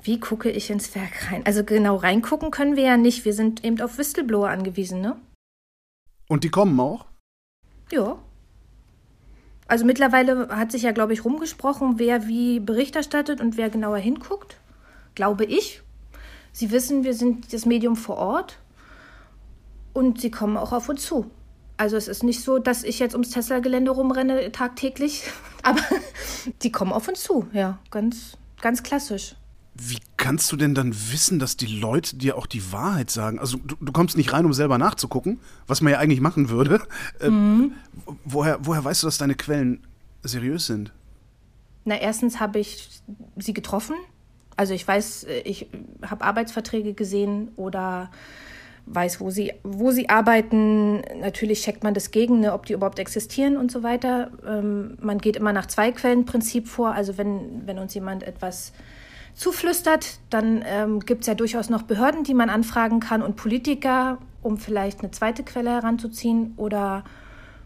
Wie 0.04 0.20
gucke 0.20 0.52
ich 0.52 0.70
ins 0.70 0.94
Werk 0.94 1.32
rein? 1.32 1.42
Also 1.46 1.64
genau 1.64 1.96
reingucken 1.96 2.52
können 2.52 2.76
wir 2.76 2.84
ja 2.84 2.98
nicht. 2.98 3.26
Wir 3.26 3.34
sind 3.34 3.64
eben 3.64 3.82
auf 3.82 3.98
Whistleblower 3.98 4.50
angewiesen, 4.50 5.02
ne? 5.02 5.16
Und 6.28 6.44
die 6.44 6.50
kommen 6.50 6.80
auch? 6.80 7.06
Ja. 7.92 8.20
Also 9.68 9.84
mittlerweile 9.84 10.50
hat 10.50 10.72
sich 10.72 10.84
ja, 10.84 10.92
glaube 10.92 11.14
ich, 11.14 11.26
rumgesprochen, 11.26 11.98
wer 11.98 12.28
wie 12.28 12.60
Bericht 12.60 12.96
erstattet 12.96 13.42
und 13.42 13.58
wer 13.58 13.72
genauer 13.72 13.98
hinguckt. 13.98 14.58
Glaube 15.16 15.46
ich. 15.46 15.82
Sie 16.52 16.70
wissen, 16.70 17.04
wir 17.04 17.16
sind 17.16 17.52
das 17.52 17.66
Medium 17.66 17.96
vor 17.96 18.18
Ort 18.18 18.60
und 19.96 20.20
sie 20.20 20.30
kommen 20.30 20.58
auch 20.58 20.74
auf 20.74 20.90
uns 20.90 21.04
zu. 21.04 21.32
Also 21.78 21.98
es 21.98 22.08
ist 22.08 22.24
nicht 22.24 22.42
so, 22.42 22.60
dass 22.60 22.84
ich 22.84 23.00
jetzt 23.00 23.14
ums 23.14 23.32
Tesla-Gelände 23.32 23.92
rumrenne 23.92 24.52
tagtäglich, 24.52 25.24
aber 25.64 25.82
die 26.62 26.72
kommen 26.72 26.92
auf 26.92 27.08
uns 27.08 27.24
zu, 27.24 27.48
ja, 27.54 27.80
ganz, 27.90 28.38
ganz 28.62 28.84
klassisch. 28.84 29.36
Wie 29.74 30.00
kannst 30.16 30.52
du 30.52 30.58
denn 30.58 30.74
dann 30.74 30.94
wissen, 31.12 31.40
dass 31.40 31.58
die 31.58 31.66
Leute 31.66 32.16
dir 32.16 32.38
auch 32.38 32.46
die 32.46 32.72
Wahrheit 32.72 33.10
sagen? 33.10 33.40
Also 33.40 33.58
du, 33.58 33.76
du 33.80 33.92
kommst 33.92 34.16
nicht 34.16 34.32
rein, 34.32 34.46
um 34.46 34.54
selber 34.54 34.78
nachzugucken, 34.78 35.40
was 35.68 35.82
man 35.82 35.92
ja 35.92 36.00
eigentlich 36.00 36.22
machen 36.22 36.50
würde. 36.50 36.82
Äh, 37.20 37.30
mhm. 37.30 37.72
woher, 38.26 38.60
woher 38.62 38.84
weißt 38.84 39.04
du, 39.04 39.08
dass 39.08 39.18
deine 39.18 39.36
Quellen 39.36 39.86
seriös 40.24 40.66
sind? 40.66 40.92
Na, 41.86 41.96
erstens 41.96 42.42
habe 42.42 42.60
ich 42.60 43.02
sie 43.38 43.54
getroffen. 43.54 43.96
Also 44.58 44.74
ich 44.74 44.86
weiß, 44.86 45.28
ich 45.46 45.68
habe 46.02 46.26
Arbeitsverträge 46.26 46.94
gesehen 46.94 47.50
oder 47.56 48.12
weiß, 48.88 49.20
wo 49.20 49.30
sie, 49.30 49.54
wo 49.64 49.92
sie 49.92 50.10
arbeiten. 50.10 51.02
Natürlich 51.20 51.62
checkt 51.62 51.84
man 51.84 51.94
das 51.94 52.12
gegen, 52.12 52.40
ne, 52.40 52.54
ob 52.54 52.66
die 52.66 52.74
überhaupt 52.74 53.00
existieren 53.00 53.58
und 53.58 53.72
so 53.72 53.84
weiter. 53.84 54.32
Ähm, 54.46 54.98
man 55.02 55.18
geht 55.18 55.36
immer 55.36 55.54
nach 55.54 55.66
Zwei-Quellen-Prinzip 55.66 56.68
vor. 56.68 56.92
Also 56.94 57.18
wenn, 57.18 57.66
wenn 57.66 57.80
uns 57.80 57.94
jemand 57.94 58.24
etwas 58.24 58.74
zuflüstert, 59.34 60.20
dann 60.30 60.64
ähm, 60.66 61.00
gibt 61.00 61.22
es 61.22 61.28
ja 61.28 61.34
durchaus 61.34 61.70
noch 61.70 61.82
Behörden, 61.82 62.24
die 62.24 62.34
man 62.34 62.50
anfragen 62.50 63.00
kann 63.00 63.22
und 63.22 63.36
Politiker, 63.36 64.20
um 64.42 64.58
vielleicht 64.58 65.02
eine 65.02 65.12
zweite 65.12 65.44
Quelle 65.44 65.72
heranzuziehen. 65.72 66.54
Oder 66.56 67.04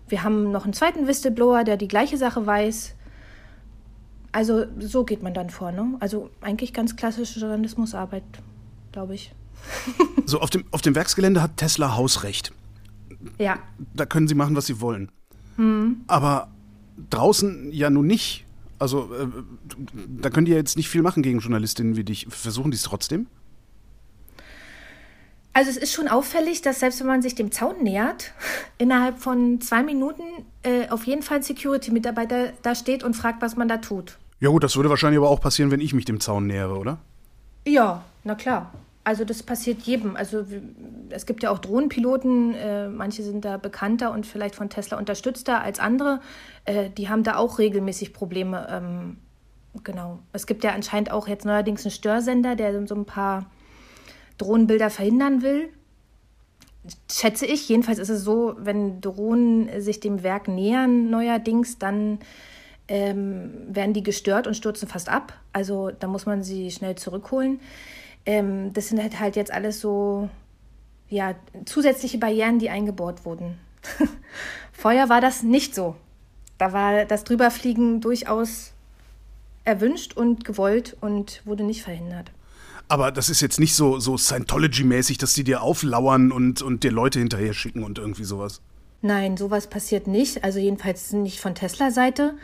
wir 0.08 0.24
haben 0.24 0.52
noch 0.52 0.64
einen 0.64 0.74
zweiten 0.74 1.06
Whistleblower, 1.06 1.64
der 1.66 1.76
die 1.76 1.90
gleiche 1.90 2.18
Sache 2.18 2.46
weiß. 2.46 2.96
Also 4.32 4.66
so 4.80 5.04
geht 5.04 5.22
man 5.22 5.34
dann 5.34 5.50
vor. 5.50 5.72
Ne? 5.72 5.96
Also 6.00 6.30
eigentlich 6.40 6.74
ganz 6.74 6.96
klassische 6.96 7.40
Journalismusarbeit, 7.40 8.24
glaube 8.94 9.16
ich 9.16 9.34
so, 10.26 10.40
auf 10.40 10.50
dem, 10.50 10.66
auf 10.72 10.82
dem 10.82 10.96
Werksgelände 10.96 11.42
hat 11.42 11.58
Tesla 11.58 11.96
Hausrecht. 11.96 12.52
Ja. 13.38 13.60
Da 13.94 14.06
können 14.06 14.28
sie 14.28 14.36
machen, 14.36 14.56
was 14.56 14.66
sie 14.66 14.82
wollen. 14.82 15.12
Mhm. 15.58 16.02
Aber 16.08 16.50
draußen 17.10 17.72
ja 17.72 17.90
nun 17.90 18.08
nicht. 18.08 18.46
Also, 18.78 19.14
äh, 19.14 19.28
da 20.22 20.30
können 20.30 20.46
die 20.46 20.54
ja 20.54 20.58
jetzt 20.58 20.78
nicht 20.78 20.90
viel 20.90 21.02
machen 21.02 21.22
gegen 21.22 21.40
Journalistinnen 21.40 21.96
wie 21.98 22.04
dich. 22.04 22.28
Versuchen 22.30 22.72
die 22.72 22.76
es 22.76 22.84
trotzdem? 22.84 23.28
Also 25.52 25.72
es 25.72 25.78
ist 25.78 25.94
schon 25.94 26.08
auffällig, 26.08 26.62
dass 26.62 26.80
selbst 26.80 27.02
wenn 27.02 27.08
man 27.08 27.22
sich 27.22 27.36
dem 27.36 27.52
Zaun 27.52 27.84
nähert, 27.84 28.34
innerhalb 28.78 29.20
von 29.20 29.60
zwei 29.60 29.84
Minuten 29.84 30.24
äh, 30.64 30.88
auf 30.90 31.06
jeden 31.06 31.22
Fall 31.24 31.38
ein 31.38 31.44
Security-Mitarbeiter 31.44 32.54
da 32.62 32.76
steht 32.76 33.04
und 33.04 33.16
fragt, 33.16 33.42
was 33.42 33.58
man 33.58 33.68
da 33.68 33.78
tut. 33.78 34.18
Ja 34.40 34.50
gut, 34.50 34.64
das 34.64 34.78
würde 34.78 34.90
wahrscheinlich 34.90 35.18
aber 35.18 35.30
auch 35.30 35.42
passieren, 35.42 35.72
wenn 35.72 35.82
ich 35.82 35.94
mich 35.94 36.06
dem 36.06 36.22
Zaun 36.22 36.48
nähere, 36.48 36.78
oder? 36.78 37.00
Ja, 37.68 38.06
na 38.24 38.36
klar. 38.36 38.72
Also 39.04 39.24
das 39.24 39.42
passiert 39.44 39.82
jedem. 39.82 40.16
Also 40.16 40.46
es 41.10 41.26
gibt 41.26 41.42
ja 41.42 41.52
auch 41.52 41.60
Drohnenpiloten, 41.60 42.54
äh, 42.54 42.90
manche 42.90 43.24
sind 43.24 43.46
da 43.46 43.58
bekannter 43.58 44.12
und 44.12 44.26
vielleicht 44.26 44.56
von 44.56 44.70
Tesla 44.70 44.98
unterstützter 44.98 45.62
als 45.62 45.80
andere. 45.80 46.20
Äh, 46.66 46.90
die 46.90 47.10
haben 47.10 47.24
da 47.24 47.38
auch 47.38 47.60
regelmäßig 47.60 48.14
Probleme. 48.14 48.68
Ähm, 48.70 49.18
genau. 49.84 50.20
Es 50.34 50.46
gibt 50.46 50.64
ja 50.64 50.74
anscheinend 50.74 51.12
auch 51.12 51.28
jetzt 51.28 51.46
neuerdings 51.46 51.86
einen 51.86 51.92
Störsender, 51.92 52.56
der 52.56 52.86
so 52.88 52.96
ein 52.96 53.06
paar 53.06 53.46
Drohnenbilder 54.38 54.90
verhindern 54.90 55.42
will. 55.42 55.70
Schätze 57.12 57.46
ich. 57.46 57.68
Jedenfalls 57.70 58.00
ist 58.00 58.10
es 58.10 58.24
so, 58.24 58.56
wenn 58.58 59.02
Drohnen 59.02 59.82
sich 59.82 60.00
dem 60.00 60.24
Werk 60.24 60.48
nähern 60.48 61.10
neuerdings, 61.10 61.78
dann 61.78 62.20
ähm, 62.88 63.52
werden 63.70 63.94
die 63.94 64.04
gestört 64.04 64.48
und 64.48 64.56
stürzen 64.56 64.88
fast 64.88 65.10
ab. 65.10 65.34
Also 65.54 65.92
da 65.92 66.08
muss 66.08 66.26
man 66.26 66.44
sie 66.44 66.72
schnell 66.72 66.96
zurückholen. 66.96 67.60
Ähm, 68.30 68.74
das 68.74 68.90
sind 68.90 69.02
halt, 69.02 69.20
halt 69.20 69.36
jetzt 69.36 69.52
alles 69.52 69.82
so 69.82 70.30
ja, 71.10 71.34
zusätzliche 71.66 72.20
Barrieren, 72.20 72.60
die 72.60 72.70
eingebaut 72.70 73.26
wurden. 73.26 73.58
Vorher 74.72 75.10
war 75.10 75.20
das 75.20 75.42
nicht 75.42 75.74
so. 75.74 75.96
Da 76.60 76.72
war 76.72 77.06
das 77.06 77.24
Drüberfliegen 77.24 78.02
durchaus 78.02 78.74
erwünscht 79.64 80.16
und 80.16 80.46
gewollt 80.46 80.96
und 81.02 81.42
wurde 81.44 81.64
nicht 81.64 81.82
verhindert. 81.82 82.32
Aber 82.88 83.12
das 83.12 83.30
ist 83.30 83.42
jetzt 83.42 83.60
nicht 83.60 83.74
so, 83.74 84.00
so 84.00 84.16
Scientology-mäßig, 84.16 85.18
dass 85.18 85.34
die 85.34 85.44
dir 85.44 85.64
auflauern 85.64 86.32
und, 86.32 86.62
und 86.62 86.84
dir 86.84 86.92
Leute 86.92 87.18
hinterher 87.18 87.54
schicken 87.54 87.84
und 87.84 87.98
irgendwie 87.98 88.26
sowas. 88.26 88.62
Nein, 89.02 89.38
sowas 89.38 89.66
passiert 89.66 90.06
nicht. 90.06 90.44
Also 90.44 90.60
jedenfalls 90.60 91.14
nicht 91.14 91.40
von 91.40 91.56
Tesla-Seite. 91.56 92.36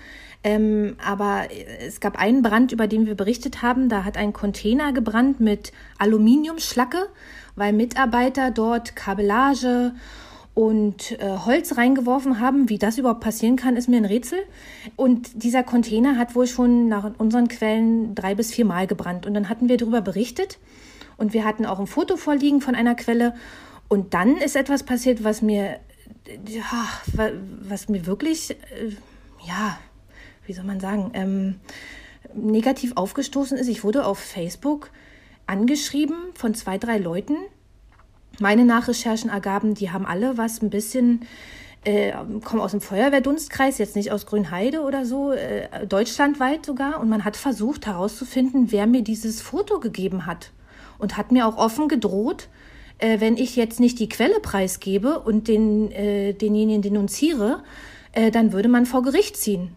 Ähm, 0.46 0.96
aber 1.04 1.48
es 1.80 2.00
gab 2.00 2.20
einen 2.20 2.44
Brand, 2.44 2.72
über 2.72 2.86
den 2.86 3.08
wir 3.08 3.16
berichtet 3.16 3.64
haben. 3.64 3.90
Da 3.90 4.04
hat 4.04 4.16
ein 4.16 4.32
Container 4.32 4.94
gebrannt 4.94 5.40
mit 5.40 5.72
Aluminiumschlacke, 5.98 7.08
weil 7.56 7.74
Mitarbeiter 7.74 8.52
dort 8.52 8.96
Kabellage 8.96 9.94
und 10.54 11.20
äh, 11.20 11.36
Holz 11.46 11.78
reingeworfen 11.78 12.40
haben. 12.40 12.70
Wie 12.70 12.78
das 12.78 13.00
überhaupt 13.00 13.22
passieren 13.22 13.56
kann, 13.56 13.75
ist 13.75 13.90
mir 13.90 13.98
ein 13.98 14.06
Rätsel. 14.06 14.38
Und 14.96 15.44
dieser 15.44 15.64
Container 15.64 16.16
hat 16.16 16.36
wohl 16.36 16.46
schon 16.46 16.90
nach 16.90 17.10
unseren 17.18 17.48
Quellen 17.48 18.14
drei 18.14 18.36
bis 18.36 18.54
vier 18.54 18.66
Mal 18.66 18.86
gebrannt. 18.86 19.25
Und 19.25 19.34
dann 19.34 19.50
hatten 19.50 19.68
wir 19.68 19.78
darüber 19.78 20.02
berichtet 20.02 20.60
und 21.18 21.34
wir 21.34 21.44
hatten 21.44 21.66
auch 21.66 21.80
ein 21.80 21.88
Foto 21.88 22.18
vorliegen 22.18 22.62
von 22.62 22.75
einer 22.75 22.94
Quelle. 22.94 23.34
Und 23.88 24.14
dann 24.14 24.38
ist 24.38 24.56
etwas 24.56 24.84
passiert, 24.84 25.24
was 25.24 25.42
mir, 25.42 25.80
ja, 26.48 26.88
was 27.68 27.90
mir 27.90 28.06
wirklich, 28.06 28.52
äh, 28.52 28.92
ja, 29.48 29.80
wie 30.46 30.54
soll 30.54 30.66
man 30.66 30.80
sagen, 30.80 31.12
ähm, 31.14 31.56
negativ 32.34 32.94
aufgestoßen 32.96 33.58
ist. 33.58 33.68
Ich 33.68 33.84
wurde 33.84 34.06
auf 34.06 34.20
Facebook 34.20 34.90
angeschrieben 35.48 36.16
von 36.34 36.54
zwei, 36.54 36.78
drei 36.78 36.98
Leuten. 36.98 37.36
Meine 38.40 38.66
Nachrecherchen 38.66 39.30
ergaben, 39.30 39.75
die 39.75 39.92
haben 39.92 40.06
alle 40.06 40.38
was 40.38 40.62
ein 40.62 40.70
bisschen, 40.70 41.25
äh, 41.86 42.12
kommen 42.44 42.62
aus 42.62 42.72
dem 42.72 42.82
Feuerwehrdunstkreis, 42.82 43.78
jetzt 43.78 43.96
nicht 43.96 44.12
aus 44.12 44.25
Grünheide 44.25 44.82
oder 44.82 45.06
so, 45.06 45.32
äh, 45.32 45.86
deutschlandweit 45.88 46.66
sogar. 46.66 47.00
Und 47.00 47.10
man 47.10 47.24
hat 47.24 47.38
versucht 47.38 47.86
herauszufinden, 47.86 48.72
wer 48.72 48.88
mir 48.88 49.04
dieses 49.04 49.42
Foto 49.42 49.80
gegeben 49.80 50.25
hat. 50.25 50.52
Und 50.98 51.18
hat 51.18 51.32
mir 51.32 51.48
auch 51.48 51.58
offen 51.58 51.88
gedroht, 51.88 52.50
äh, 52.98 53.20
wenn 53.20 53.38
ich 53.38 53.56
jetzt 53.56 53.80
nicht 53.80 54.00
die 54.00 54.10
Quelle 54.10 54.40
preisgebe 54.40 55.20
und 55.20 55.48
den, 55.48 55.92
äh, 55.92 56.34
denjenigen 56.34 56.82
denunziere, 56.82 57.64
äh, 58.14 58.32
dann 58.32 58.54
würde 58.54 58.70
man 58.70 58.86
vor 58.86 59.04
Gericht 59.04 59.38
ziehen. 59.38 59.75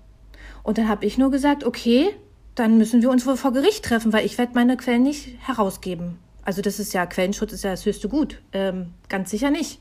Und 0.69 0.77
dann 0.77 0.87
habe 0.87 1.07
ich 1.07 1.17
nur 1.17 1.31
gesagt, 1.31 1.65
okay, 1.65 2.11
dann 2.55 2.77
müssen 2.77 3.01
wir 3.01 3.09
uns 3.09 3.25
wohl 3.25 3.39
vor 3.39 3.55
Gericht 3.55 3.87
treffen, 3.87 4.13
weil 4.13 4.27
ich 4.27 4.37
werde 4.37 4.53
meine 4.55 4.77
Quellen 4.77 5.03
nicht 5.03 5.39
herausgeben. 5.41 6.19
Also 6.43 6.61
das 6.61 6.79
ist 6.79 6.93
ja, 6.93 7.07
Quellenschutz 7.07 7.55
ist 7.55 7.65
ja 7.65 7.71
das 7.71 7.87
höchste 7.87 8.11
Gut. 8.11 8.43
Ähm, 8.53 8.93
ganz 9.09 9.31
sicher 9.31 9.51
nicht. 9.51 9.81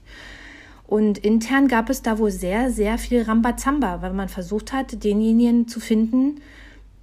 Und 0.85 1.17
intern 1.17 1.67
gab 1.67 1.89
es 1.89 2.03
da 2.03 2.19
wohl 2.19 2.31
sehr, 2.31 2.71
sehr 2.71 2.97
viel 2.97 3.23
Rambazamba, 3.23 4.01
weil 4.01 4.13
man 4.13 4.29
versucht 4.29 4.71
hat, 4.71 5.03
denjenigen 5.03 5.67
zu 5.67 5.81
finden, 5.81 6.39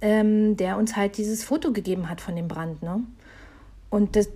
ähm, 0.01 0.57
der 0.57 0.79
uns 0.79 0.95
halt 0.95 1.19
dieses 1.19 1.43
Foto 1.43 1.71
gegeben 1.71 2.09
hat 2.09 2.21
von 2.21 2.35
dem 2.35 2.47
Brand. 2.47 2.81
Ne? 2.81 3.03
Und 3.91 4.15
das, 4.15 4.29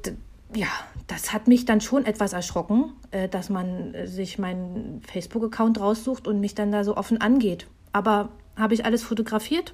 ja, 0.54 0.68
das 1.08 1.34
hat 1.34 1.48
mich 1.48 1.66
dann 1.66 1.82
schon 1.82 2.06
etwas 2.06 2.34
erschrocken, 2.34 2.94
äh, 3.10 3.28
dass 3.28 3.50
man 3.50 3.96
sich 4.06 4.38
meinen 4.38 5.02
Facebook-Account 5.12 5.80
raussucht 5.80 6.28
und 6.28 6.40
mich 6.40 6.54
dann 6.54 6.72
da 6.72 6.84
so 6.84 6.96
offen 6.96 7.20
angeht. 7.20 7.66
Aber 7.94 8.30
habe 8.60 8.74
ich 8.74 8.86
alles 8.86 9.04
fotografiert? 9.04 9.74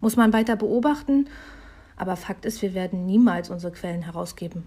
Muss 0.00 0.16
man 0.16 0.32
weiter 0.32 0.56
beobachten. 0.56 1.28
Aber 1.96 2.16
Fakt 2.16 2.44
ist, 2.44 2.60
wir 2.62 2.74
werden 2.74 3.06
niemals 3.06 3.50
unsere 3.50 3.72
Quellen 3.72 4.02
herausgeben. 4.02 4.64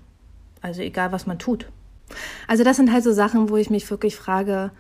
Also 0.62 0.82
egal, 0.82 1.12
was 1.12 1.28
man 1.28 1.40
tut. 1.40 1.68
Also 2.48 2.64
das 2.64 2.78
sind 2.78 2.92
halt 2.92 3.04
so 3.04 3.12
Sachen, 3.12 3.50
wo 3.50 3.58
ich 3.58 3.70
mich 3.70 3.90
wirklich 3.92 4.16
frage. 4.16 4.72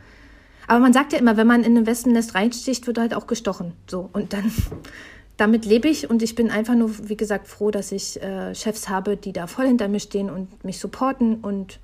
Aber 0.68 0.80
man 0.80 0.94
sagt 0.94 1.13
ja 1.13 1.20
immer, 1.20 1.38
wenn 1.38 1.48
man 1.48 1.63
in 1.63 1.77
ein 1.77 1.86
Wespennest 1.86 2.36
reinsticht, 2.36 2.88
wird 2.88 2.98
halt 2.98 3.13
auch 3.13 3.27
gestochen. 3.27 3.74
So 3.88 4.10
und 4.13 4.34
dann 4.34 4.51
damit 5.38 5.66
lebe 5.66 5.88
ich 5.88 6.10
und 6.10 6.24
ich 6.24 6.36
bin 6.36 6.50
einfach 6.50 6.75
nur, 6.75 7.10
wie 7.10 7.18
gesagt, 7.18 7.48
froh, 7.48 7.72
dass 7.72 7.92
ich 7.92 8.22
äh, 8.22 8.56
Chefs 8.56 8.89
habe, 8.89 9.18
die 9.18 9.34
da 9.34 9.48
voll 9.48 9.68
hinter 9.68 9.88
mir 9.88 10.00
stehen 10.00 10.30
und 10.30 10.63
mich 10.63 10.80
supporten 10.80 11.36
und 11.42 11.80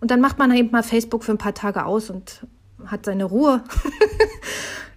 und 0.00 0.10
dann 0.10 0.20
macht 0.20 0.38
man 0.38 0.54
eben 0.54 0.70
mal 0.70 0.82
Facebook 0.82 1.24
für 1.24 1.32
ein 1.32 1.38
paar 1.38 1.54
Tage 1.54 1.86
aus 1.86 2.10
und 2.10 2.46
hat 2.84 3.06
seine 3.06 3.24
Ruhe. 3.24 3.64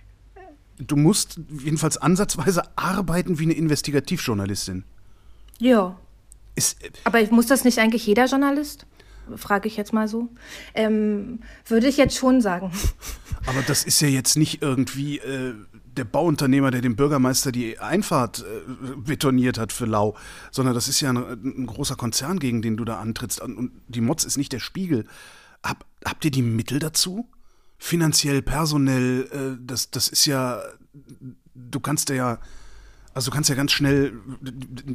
du 0.77 0.95
musst 0.95 1.39
jedenfalls 1.49 1.97
ansatzweise 1.97 2.63
arbeiten 2.75 3.39
wie 3.39 3.43
eine 3.43 3.53
Investigativjournalistin. 3.53 4.83
Ja. 5.59 5.97
Ist, 6.55 6.83
äh, 6.83 6.91
Aber 7.03 7.23
muss 7.31 7.47
das 7.47 7.63
nicht 7.63 7.79
eigentlich 7.79 8.05
jeder 8.05 8.25
Journalist? 8.25 8.85
Frage 9.35 9.67
ich 9.67 9.75
jetzt 9.75 9.93
mal 9.93 10.07
so. 10.07 10.29
Ähm, 10.73 11.39
würde 11.65 11.87
ich 11.87 11.97
jetzt 11.97 12.15
schon 12.15 12.41
sagen. 12.41 12.71
Aber 13.45 13.61
das 13.61 13.83
ist 13.83 13.99
ja 14.01 14.07
jetzt 14.07 14.37
nicht 14.37 14.61
irgendwie 14.61 15.19
äh, 15.19 15.53
der 15.97 16.05
Bauunternehmer, 16.05 16.71
der 16.71 16.81
dem 16.81 16.95
Bürgermeister 16.95 17.51
die 17.51 17.79
Einfahrt 17.79 18.39
äh, 18.39 18.95
betoniert 18.95 19.57
hat 19.57 19.73
für 19.73 19.85
Lau, 19.85 20.15
sondern 20.51 20.75
das 20.75 20.87
ist 20.87 21.01
ja 21.01 21.09
ein, 21.09 21.17
ein, 21.17 21.65
großer 21.65 21.95
Konzern, 21.95 22.39
gegen 22.39 22.61
den 22.61 22.77
du 22.77 22.85
da 22.85 22.99
antrittst. 22.99 23.41
Und 23.41 23.71
die 23.87 24.01
Mods 24.01 24.23
ist 24.23 24.37
nicht 24.37 24.53
der 24.53 24.59
Spiegel. 24.59 25.05
Hab, 25.63 25.85
habt 26.05 26.23
ihr 26.23 26.31
die 26.31 26.43
Mittel 26.43 26.79
dazu? 26.79 27.27
Finanziell, 27.77 28.41
personell, 28.41 29.27
äh, 29.31 29.63
das, 29.65 29.91
das 29.91 30.07
ist 30.07 30.25
ja, 30.25 30.61
du 31.53 31.79
kannst 31.79 32.09
ja, 32.09 32.39
also 33.13 33.31
du 33.31 33.35
kannst 33.35 33.49
ja 33.49 33.55
ganz 33.55 33.71
schnell, 33.71 34.13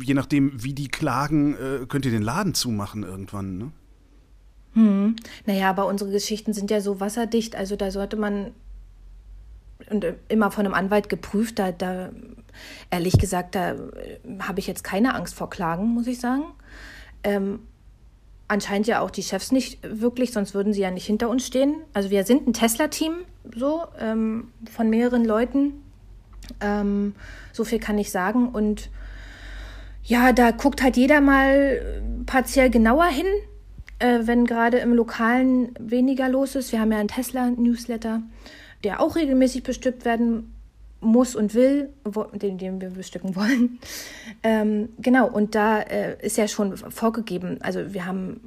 je 0.00 0.14
nachdem, 0.14 0.62
wie 0.62 0.74
die 0.74 0.88
klagen, 0.88 1.54
äh, 1.54 1.86
könnt 1.86 2.04
ihr 2.04 2.12
den 2.12 2.22
Laden 2.22 2.54
zumachen 2.54 3.02
irgendwann, 3.02 3.58
ne? 3.58 3.72
Hm. 4.74 5.16
Naja, 5.44 5.68
aber 5.68 5.86
unsere 5.86 6.10
Geschichten 6.10 6.54
sind 6.54 6.70
ja 6.70 6.80
so 6.80 6.98
wasserdicht, 6.98 7.56
also 7.56 7.76
da 7.76 7.90
sollte 7.90 8.16
man 8.16 8.52
und 9.90 10.04
äh, 10.04 10.14
immer 10.28 10.50
von 10.50 10.64
einem 10.64 10.74
Anwalt 10.74 11.08
geprüft, 11.08 11.58
da, 11.58 11.72
da 11.72 12.10
ehrlich 12.90 13.18
gesagt, 13.18 13.54
da 13.54 13.76
habe 14.40 14.60
ich 14.60 14.66
jetzt 14.66 14.84
keine 14.84 15.14
Angst 15.14 15.34
vor 15.34 15.50
Klagen, 15.50 15.88
muss 15.88 16.06
ich 16.06 16.20
sagen. 16.20 16.44
Ähm, 17.24 17.60
anscheinend 18.52 18.86
ja 18.86 19.00
auch 19.00 19.10
die 19.10 19.22
Chefs 19.22 19.50
nicht 19.50 19.78
wirklich, 19.82 20.32
sonst 20.32 20.54
würden 20.54 20.72
sie 20.72 20.82
ja 20.82 20.90
nicht 20.90 21.06
hinter 21.06 21.28
uns 21.30 21.46
stehen. 21.46 21.74
Also 21.94 22.10
wir 22.10 22.24
sind 22.24 22.46
ein 22.46 22.52
Tesla-Team 22.52 23.14
so 23.56 23.84
ähm, 23.98 24.52
von 24.70 24.90
mehreren 24.90 25.24
Leuten. 25.24 25.82
Ähm, 26.60 27.14
so 27.52 27.64
viel 27.64 27.78
kann 27.78 27.98
ich 27.98 28.10
sagen. 28.10 28.50
Und 28.50 28.90
ja, 30.04 30.32
da 30.32 30.50
guckt 30.50 30.82
halt 30.82 30.96
jeder 30.96 31.20
mal 31.20 32.02
partiell 32.26 32.68
genauer 32.68 33.06
hin, 33.06 33.26
äh, 33.98 34.20
wenn 34.24 34.44
gerade 34.44 34.78
im 34.78 34.92
Lokalen 34.92 35.74
weniger 35.80 36.28
los 36.28 36.54
ist. 36.54 36.72
Wir 36.72 36.80
haben 36.80 36.92
ja 36.92 36.98
einen 36.98 37.08
Tesla-Newsletter, 37.08 38.22
der 38.84 39.00
auch 39.00 39.16
regelmäßig 39.16 39.62
bestückt 39.62 40.04
werden 40.04 40.54
muss 41.02 41.34
und 41.34 41.54
will, 41.54 41.90
den, 42.34 42.58
den 42.58 42.80
wir 42.80 42.90
bestücken 42.90 43.36
wollen. 43.36 43.78
Ähm, 44.42 44.90
genau, 44.98 45.28
und 45.28 45.54
da 45.54 45.80
äh, 45.80 46.16
ist 46.24 46.36
ja 46.36 46.48
schon 46.48 46.76
vorgegeben, 46.76 47.58
also 47.60 47.92
wir 47.92 48.06
haben, 48.06 48.40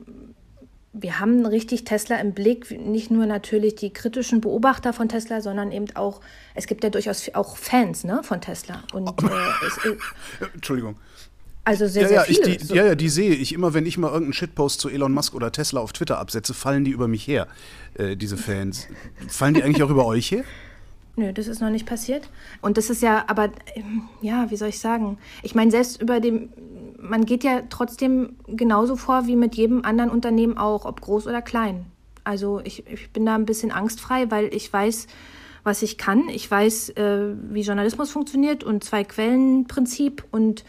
wir 0.94 1.20
haben 1.20 1.46
richtig 1.46 1.84
Tesla 1.84 2.18
im 2.18 2.34
Blick, 2.34 2.72
nicht 2.72 3.12
nur 3.12 3.26
natürlich 3.26 3.76
die 3.76 3.92
kritischen 3.92 4.42
Beobachter 4.42 4.94
von 4.94 5.10
Tesla, 5.10 5.42
sondern 5.42 5.72
eben 5.72 5.88
auch, 5.96 6.22
es 6.54 6.68
gibt 6.68 6.84
ja 6.84 6.90
durchaus 6.90 7.30
auch 7.34 7.58
Fans 7.58 8.04
ne, 8.06 8.22
von 8.24 8.42
Tesla. 8.42 8.84
Und, 8.94 9.10
äh, 9.24 9.28
es, 9.68 9.78
äh, 9.86 9.98
Entschuldigung. 10.54 10.96
Also 11.68 11.88
sehr, 11.88 12.04
ja, 12.04 12.10
ja, 12.10 12.24
sehr 12.26 12.36
viele. 12.36 12.56
Ich, 12.56 12.68
die, 12.68 12.74
ja, 12.76 12.86
ja, 12.86 12.96
die 12.96 13.10
sehe 13.10 13.34
ich. 13.34 13.52
Immer 13.52 13.74
wenn 13.74 13.88
ich 13.88 13.98
mal 13.98 14.08
irgendeinen 14.08 14.34
Shitpost 14.34 14.80
zu 14.80 14.88
Elon 14.88 15.12
Musk 15.12 15.34
oder 15.34 15.52
Tesla 15.52 15.82
auf 15.82 15.94
Twitter 15.94 16.20
absetze, 16.20 16.54
fallen 16.54 16.86
die 16.86 16.92
über 16.92 17.08
mich 17.08 17.28
her, 17.28 17.48
äh, 17.96 18.16
diese 18.16 18.38
Fans. 18.38 18.88
fallen 19.28 19.56
die 19.56 19.64
eigentlich 19.64 19.82
auch 19.82 19.90
über 19.90 20.06
euch 20.06 20.30
her? 20.32 20.44
Nö, 21.18 21.32
das 21.32 21.48
ist 21.48 21.62
noch 21.62 21.70
nicht 21.70 21.86
passiert. 21.86 22.30
Und 22.62 22.78
das 22.78 22.90
ist 22.90 23.02
ja, 23.02 23.24
aber 23.28 23.52
ähm, 23.76 24.04
ja, 24.22 24.52
wie 24.52 24.58
soll 24.58 24.70
ich 24.70 24.80
sagen? 24.80 25.18
Ich 25.44 25.56
meine, 25.56 25.72
selbst 25.72 26.02
über 26.02 26.20
dem, 26.20 26.50
man 27.00 27.26
geht 27.26 27.44
ja 27.44 27.62
trotzdem 27.70 28.36
genauso 28.48 28.96
vor 28.98 29.26
wie 29.26 29.38
mit 29.38 29.56
jedem 29.56 29.86
anderen 29.86 30.10
Unternehmen 30.10 30.58
auch, 30.58 30.86
ob 30.86 31.00
groß 31.02 31.28
oder 31.28 31.42
klein. 31.42 31.86
Also 32.26 32.60
ich, 32.64 32.86
ich 32.88 33.12
bin 33.12 33.26
da 33.26 33.36
ein 33.36 33.46
bisschen 33.46 33.72
angstfrei, 33.72 34.30
weil 34.30 34.54
ich 34.54 34.72
weiß, 34.72 35.08
was 35.64 35.82
ich 35.84 35.98
kann. 35.98 36.28
Ich 36.30 36.50
weiß, 36.50 36.90
äh, 36.92 37.34
wie 37.50 37.62
Journalismus 37.62 38.12
funktioniert 38.12 38.64
und 38.64 38.84
Zwei-Quellen-Prinzip. 38.84 40.26
Und 40.32 40.66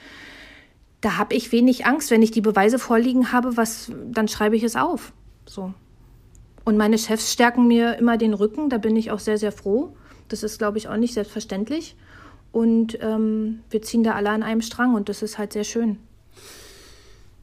da 1.00 1.18
habe 1.18 1.34
ich 1.34 1.50
wenig 1.50 1.86
Angst. 1.86 2.10
Wenn 2.10 2.22
ich 2.22 2.30
die 2.30 2.40
Beweise 2.40 2.78
vorliegen 2.78 3.32
habe, 3.32 3.56
was, 3.56 3.90
dann 4.04 4.28
schreibe 4.28 4.56
ich 4.56 4.62
es 4.62 4.76
auf. 4.76 5.12
So. 5.44 5.74
Und 6.64 6.76
meine 6.76 6.98
Chefs 6.98 7.32
stärken 7.32 7.66
mir 7.66 7.96
immer 7.98 8.16
den 8.16 8.32
Rücken. 8.32 8.70
Da 8.70 8.78
bin 8.78 8.96
ich 8.96 9.10
auch 9.10 9.20
sehr, 9.20 9.38
sehr 9.38 9.52
froh. 9.52 9.94
Das 10.28 10.42
ist, 10.42 10.58
glaube 10.58 10.78
ich, 10.78 10.88
auch 10.88 10.96
nicht 10.96 11.14
selbstverständlich. 11.14 11.96
Und 12.52 12.98
ähm, 13.02 13.60
wir 13.70 13.82
ziehen 13.82 14.02
da 14.02 14.12
alle 14.12 14.30
an 14.30 14.42
einem 14.42 14.62
Strang 14.62 14.94
und 14.94 15.08
das 15.08 15.22
ist 15.22 15.38
halt 15.38 15.52
sehr 15.52 15.64
schön. 15.64 15.98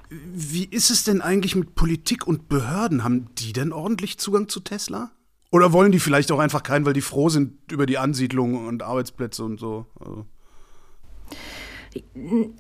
Wie 0.10 0.66
ist 0.66 0.90
es 0.90 1.04
denn 1.04 1.22
eigentlich 1.22 1.56
mit 1.56 1.76
Politik 1.76 2.28
und 2.28 2.50
Behörden? 2.50 3.04
Haben 3.04 3.28
die 3.36 3.54
denn 3.54 3.72
ordentlich 3.72 4.18
Zugang 4.18 4.48
zu 4.48 4.60
Tesla? 4.60 5.12
Oder 5.52 5.72
wollen 5.72 5.92
die 5.92 6.00
vielleicht 6.00 6.32
auch 6.32 6.40
einfach 6.40 6.64
keinen, 6.64 6.86
weil 6.86 6.94
die 6.94 7.02
froh 7.02 7.30
sind 7.30 7.72
über 7.72 7.86
die 7.86 8.00
Ansiedlung 8.00 8.68
und 8.68 8.82
Arbeitsplätze 8.82 9.44
und 9.44 9.60
so? 9.60 9.86
Also, 10.00 10.26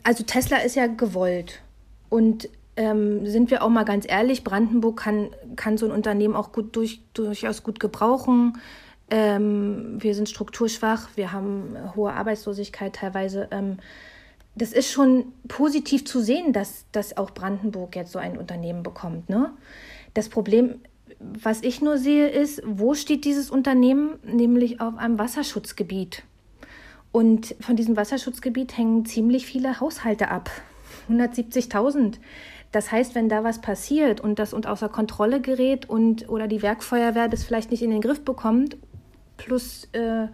also 0.03 0.23
Tesla 0.23 0.57
ist 0.57 0.75
ja 0.75 0.87
gewollt. 0.87 1.63
Und 2.09 2.49
ähm, 2.75 3.25
sind 3.25 3.51
wir 3.51 3.63
auch 3.63 3.69
mal 3.69 3.83
ganz 3.83 4.05
ehrlich, 4.07 4.43
Brandenburg 4.43 4.97
kann, 4.97 5.29
kann 5.55 5.77
so 5.77 5.87
ein 5.87 5.91
Unternehmen 5.91 6.35
auch 6.35 6.51
gut 6.51 6.75
durch, 6.75 7.01
durchaus 7.13 7.63
gut 7.63 7.79
gebrauchen. 7.79 8.57
Ähm, 9.09 10.01
wir 10.01 10.15
sind 10.15 10.29
strukturschwach, 10.29 11.09
wir 11.15 11.31
haben 11.31 11.75
hohe 11.95 12.13
Arbeitslosigkeit 12.13 12.95
teilweise. 12.95 13.47
Ähm, 13.51 13.77
das 14.55 14.71
ist 14.71 14.91
schon 14.91 15.33
positiv 15.47 16.05
zu 16.05 16.21
sehen, 16.21 16.53
dass, 16.53 16.85
dass 16.91 17.17
auch 17.17 17.31
Brandenburg 17.31 17.95
jetzt 17.95 18.11
so 18.11 18.19
ein 18.19 18.37
Unternehmen 18.37 18.83
bekommt. 18.83 19.29
Ne? 19.29 19.51
Das 20.13 20.29
Problem 20.29 20.79
was 21.19 21.61
ich 21.61 21.81
nur 21.81 21.97
sehe, 21.97 22.27
ist, 22.27 22.61
wo 22.65 22.93
steht 22.93 23.25
dieses 23.25 23.49
Unternehmen? 23.49 24.19
Nämlich 24.23 24.81
auf 24.81 24.97
einem 24.97 25.19
Wasserschutzgebiet. 25.19 26.23
Und 27.11 27.55
von 27.59 27.75
diesem 27.75 27.95
Wasserschutzgebiet 27.95 28.77
hängen 28.77 29.05
ziemlich 29.05 29.45
viele 29.45 29.79
Haushalte 29.79 30.29
ab. 30.29 30.49
170.000. 31.09 32.15
Das 32.71 32.91
heißt, 32.91 33.13
wenn 33.13 33.29
da 33.29 33.43
was 33.43 33.61
passiert 33.61 34.19
und 34.19 34.39
das 34.39 34.53
und 34.53 34.67
außer 34.67 34.89
Kontrolle 34.89 35.41
gerät 35.41 35.87
und 35.87 36.27
oder 36.29 36.47
die 36.47 36.61
Werkfeuerwehr 36.61 37.27
das 37.27 37.43
vielleicht 37.43 37.69
nicht 37.69 37.83
in 37.83 37.91
den 37.91 38.01
Griff 38.01 38.25
bekommt, 38.25 38.77
plus 39.43 39.89
äh, 39.91 40.27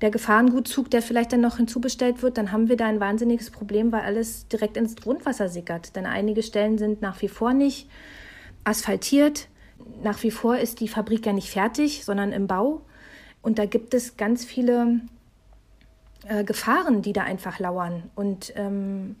der 0.00 0.10
Gefahrengutzug, 0.10 0.90
der 0.90 1.02
vielleicht 1.02 1.32
dann 1.32 1.40
noch 1.40 1.56
hinzubestellt 1.56 2.22
wird, 2.22 2.38
dann 2.38 2.52
haben 2.52 2.68
wir 2.68 2.76
da 2.76 2.86
ein 2.86 3.00
wahnsinniges 3.00 3.50
Problem, 3.50 3.90
weil 3.90 4.02
alles 4.02 4.46
direkt 4.48 4.76
ins 4.76 4.96
Grundwasser 4.96 5.48
sickert. 5.48 5.96
Denn 5.96 6.06
einige 6.06 6.42
Stellen 6.42 6.78
sind 6.78 7.02
nach 7.02 7.20
wie 7.20 7.28
vor 7.28 7.52
nicht 7.52 7.88
asphaltiert. 8.64 9.48
Nach 10.02 10.22
wie 10.22 10.30
vor 10.30 10.56
ist 10.56 10.80
die 10.80 10.88
Fabrik 10.88 11.26
ja 11.26 11.32
nicht 11.32 11.50
fertig, 11.50 12.04
sondern 12.04 12.32
im 12.32 12.46
Bau. 12.46 12.82
Und 13.42 13.58
da 13.58 13.66
gibt 13.66 13.94
es 13.94 14.16
ganz 14.16 14.44
viele 14.44 15.00
äh, 16.28 16.44
Gefahren, 16.44 17.02
die 17.02 17.12
da 17.12 17.22
einfach 17.22 17.58
lauern. 17.58 18.04
Und 18.14 18.52
ähm, 18.56 19.16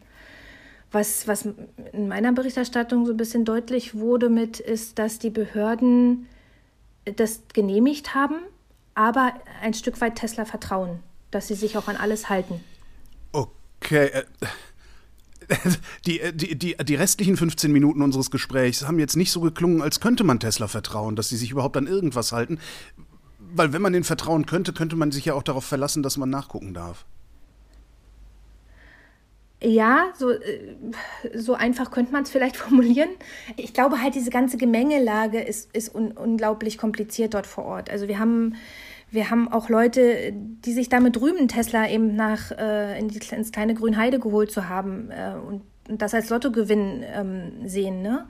was, 0.92 1.26
was 1.26 1.48
in 1.92 2.08
meiner 2.08 2.32
Berichterstattung 2.32 3.04
so 3.04 3.12
ein 3.12 3.16
bisschen 3.16 3.44
deutlich 3.44 3.96
wurde 3.96 4.28
mit, 4.28 4.60
ist, 4.60 4.98
dass 4.98 5.18
die 5.18 5.30
Behörden 5.30 6.26
das 7.16 7.42
genehmigt 7.52 8.14
haben, 8.14 8.36
aber 8.98 9.32
ein 9.62 9.74
Stück 9.74 10.00
weit 10.00 10.16
Tesla 10.16 10.44
vertrauen, 10.44 10.98
dass 11.30 11.46
sie 11.46 11.54
sich 11.54 11.78
auch 11.78 11.86
an 11.86 11.96
alles 11.96 12.28
halten. 12.28 12.60
Okay. 13.30 14.08
Äh, 14.08 14.24
die, 16.04 16.20
die, 16.34 16.58
die, 16.58 16.76
die 16.76 16.94
restlichen 16.96 17.36
15 17.36 17.70
Minuten 17.70 18.02
unseres 18.02 18.32
Gesprächs 18.32 18.86
haben 18.86 18.98
jetzt 18.98 19.16
nicht 19.16 19.30
so 19.30 19.40
geklungen, 19.40 19.82
als 19.82 20.00
könnte 20.00 20.24
man 20.24 20.40
Tesla 20.40 20.66
vertrauen, 20.66 21.14
dass 21.14 21.28
sie 21.28 21.36
sich 21.36 21.52
überhaupt 21.52 21.76
an 21.76 21.86
irgendwas 21.86 22.32
halten. 22.32 22.58
Weil 23.38 23.72
wenn 23.72 23.80
man 23.80 23.92
denen 23.92 24.04
vertrauen 24.04 24.46
könnte, 24.46 24.72
könnte 24.72 24.96
man 24.96 25.12
sich 25.12 25.26
ja 25.26 25.34
auch 25.34 25.44
darauf 25.44 25.64
verlassen, 25.64 26.02
dass 26.02 26.16
man 26.16 26.28
nachgucken 26.28 26.74
darf. 26.74 27.06
Ja, 29.60 30.12
so, 30.16 30.30
äh, 30.30 30.76
so 31.34 31.54
einfach 31.54 31.90
könnte 31.90 32.12
man 32.12 32.24
es 32.24 32.30
vielleicht 32.30 32.56
formulieren. 32.64 33.10
Ich 33.56 33.72
glaube 33.74 34.02
halt, 34.02 34.16
diese 34.16 34.30
ganze 34.30 34.56
Gemengelage 34.56 35.40
ist, 35.40 35.74
ist 35.74 35.94
un 35.94 36.12
unglaublich 36.12 36.78
kompliziert 36.78 37.34
dort 37.34 37.46
vor 37.46 37.64
Ort. 37.64 37.90
Also 37.90 38.08
wir 38.08 38.18
haben, 38.18 38.56
wir 39.10 39.30
haben 39.30 39.50
auch 39.50 39.68
Leute, 39.68 40.32
die 40.32 40.72
sich 40.72 40.88
damit 40.88 41.20
rühmen, 41.20 41.48
Tesla 41.48 41.88
eben 41.88 42.14
nach 42.14 42.50
äh, 42.52 42.98
in 42.98 43.08
die, 43.08 43.20
ins 43.34 43.52
kleine 43.52 43.74
Grünheide 43.74 44.18
geholt 44.18 44.50
zu 44.50 44.68
haben 44.68 45.10
äh, 45.10 45.34
und, 45.34 45.62
und, 45.88 46.02
das 46.02 46.14
als 46.14 46.28
Lottogewinn 46.28 47.02
ähm, 47.14 47.52
sehen. 47.66 48.02
Ne? 48.02 48.26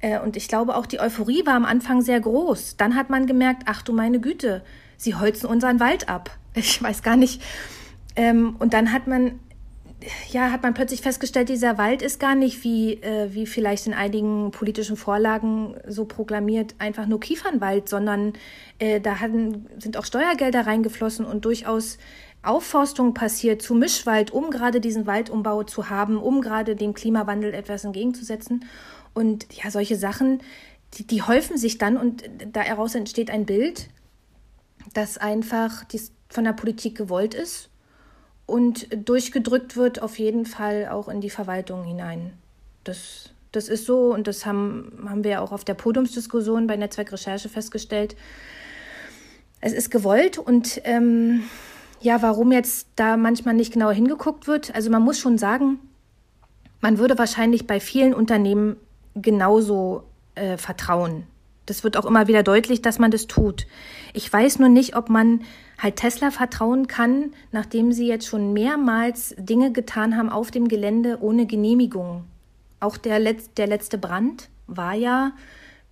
Äh, 0.00 0.18
und 0.20 0.36
ich 0.36 0.48
glaube 0.48 0.76
auch, 0.76 0.86
die 0.86 1.00
Euphorie 1.00 1.44
war 1.44 1.54
am 1.54 1.64
Anfang 1.64 2.00
sehr 2.00 2.20
groß. 2.20 2.76
Dann 2.76 2.94
hat 2.94 3.10
man 3.10 3.26
gemerkt, 3.26 3.64
ach 3.66 3.82
du 3.82 3.92
meine 3.92 4.20
Güte, 4.20 4.62
sie 4.96 5.14
holzen 5.14 5.48
unseren 5.48 5.80
Wald 5.80 6.08
ab. 6.08 6.30
Ich 6.56 6.80
weiß 6.80 7.02
gar 7.02 7.16
nicht. 7.16 7.42
Ähm, 8.14 8.54
und 8.60 8.74
dann 8.74 8.92
hat 8.92 9.08
man 9.08 9.40
ja, 10.30 10.50
hat 10.50 10.62
man 10.62 10.74
plötzlich 10.74 11.00
festgestellt, 11.00 11.48
dieser 11.48 11.78
Wald 11.78 12.02
ist 12.02 12.20
gar 12.20 12.34
nicht 12.34 12.64
wie, 12.64 12.94
äh, 12.94 13.32
wie 13.32 13.46
vielleicht 13.46 13.86
in 13.86 13.94
einigen 13.94 14.50
politischen 14.50 14.96
Vorlagen 14.96 15.76
so 15.86 16.04
proklamiert, 16.04 16.74
einfach 16.78 17.06
nur 17.06 17.20
Kiefernwald, 17.20 17.88
sondern 17.88 18.34
äh, 18.78 19.00
da 19.00 19.20
hatten, 19.20 19.66
sind 19.78 19.96
auch 19.96 20.04
Steuergelder 20.04 20.66
reingeflossen 20.66 21.24
und 21.24 21.44
durchaus 21.44 21.98
Aufforstung 22.42 23.14
passiert 23.14 23.62
zu 23.62 23.74
Mischwald, 23.74 24.30
um 24.30 24.50
gerade 24.50 24.80
diesen 24.80 25.06
Waldumbau 25.06 25.62
zu 25.62 25.88
haben, 25.88 26.18
um 26.18 26.42
gerade 26.42 26.76
dem 26.76 26.92
Klimawandel 26.92 27.54
etwas 27.54 27.84
entgegenzusetzen. 27.84 28.66
Und 29.14 29.46
ja, 29.52 29.70
solche 29.70 29.96
Sachen, 29.96 30.42
die, 30.94 31.06
die 31.06 31.22
häufen 31.22 31.56
sich 31.56 31.78
dann 31.78 31.96
und 31.96 32.24
daraus 32.52 32.94
entsteht 32.94 33.30
ein 33.30 33.46
Bild, 33.46 33.88
das 34.92 35.16
einfach 35.16 35.84
von 36.28 36.44
der 36.44 36.52
Politik 36.52 36.96
gewollt 36.96 37.34
ist 37.34 37.70
und 38.46 38.88
durchgedrückt 39.08 39.76
wird 39.76 40.02
auf 40.02 40.18
jeden 40.18 40.46
Fall 40.46 40.88
auch 40.88 41.08
in 41.08 41.20
die 41.20 41.30
Verwaltung 41.30 41.84
hinein. 41.84 42.32
Das, 42.84 43.30
das 43.52 43.68
ist 43.68 43.86
so 43.86 44.12
und 44.12 44.26
das 44.26 44.44
haben, 44.44 45.06
haben 45.08 45.24
wir 45.24 45.42
auch 45.42 45.52
auf 45.52 45.64
der 45.64 45.74
Podiumsdiskussion 45.74 46.66
bei 46.66 46.76
Netzwerkrecherche 46.76 47.48
festgestellt. 47.48 48.16
Es 49.60 49.72
ist 49.72 49.90
gewollt 49.90 50.36
und 50.36 50.80
ähm, 50.84 51.44
ja, 52.00 52.20
warum 52.20 52.52
jetzt 52.52 52.88
da 52.96 53.16
manchmal 53.16 53.54
nicht 53.54 53.72
genau 53.72 53.90
hingeguckt 53.90 54.46
wird. 54.46 54.74
Also 54.74 54.90
man 54.90 55.02
muss 55.02 55.18
schon 55.18 55.38
sagen, 55.38 55.78
man 56.82 56.98
würde 56.98 57.16
wahrscheinlich 57.16 57.66
bei 57.66 57.80
vielen 57.80 58.12
Unternehmen 58.12 58.76
genauso 59.14 60.04
äh, 60.34 60.58
vertrauen. 60.58 61.26
Das 61.64 61.82
wird 61.82 61.96
auch 61.96 62.04
immer 62.04 62.28
wieder 62.28 62.42
deutlich, 62.42 62.82
dass 62.82 62.98
man 62.98 63.10
das 63.10 63.26
tut. 63.26 63.66
Ich 64.12 64.30
weiß 64.30 64.58
nur 64.58 64.68
nicht, 64.68 64.96
ob 64.96 65.08
man 65.08 65.44
halt 65.78 65.96
Tesla 65.96 66.30
vertrauen 66.30 66.86
kann, 66.86 67.32
nachdem 67.52 67.92
sie 67.92 68.06
jetzt 68.06 68.26
schon 68.26 68.52
mehrmals 68.52 69.34
Dinge 69.38 69.72
getan 69.72 70.16
haben 70.16 70.30
auf 70.30 70.50
dem 70.50 70.68
Gelände 70.68 71.18
ohne 71.20 71.46
Genehmigung. 71.46 72.24
Auch 72.80 72.96
der, 72.96 73.18
Letz-, 73.18 73.50
der 73.56 73.66
letzte 73.66 73.98
Brand 73.98 74.48
war 74.66 74.94
ja, 74.94 75.32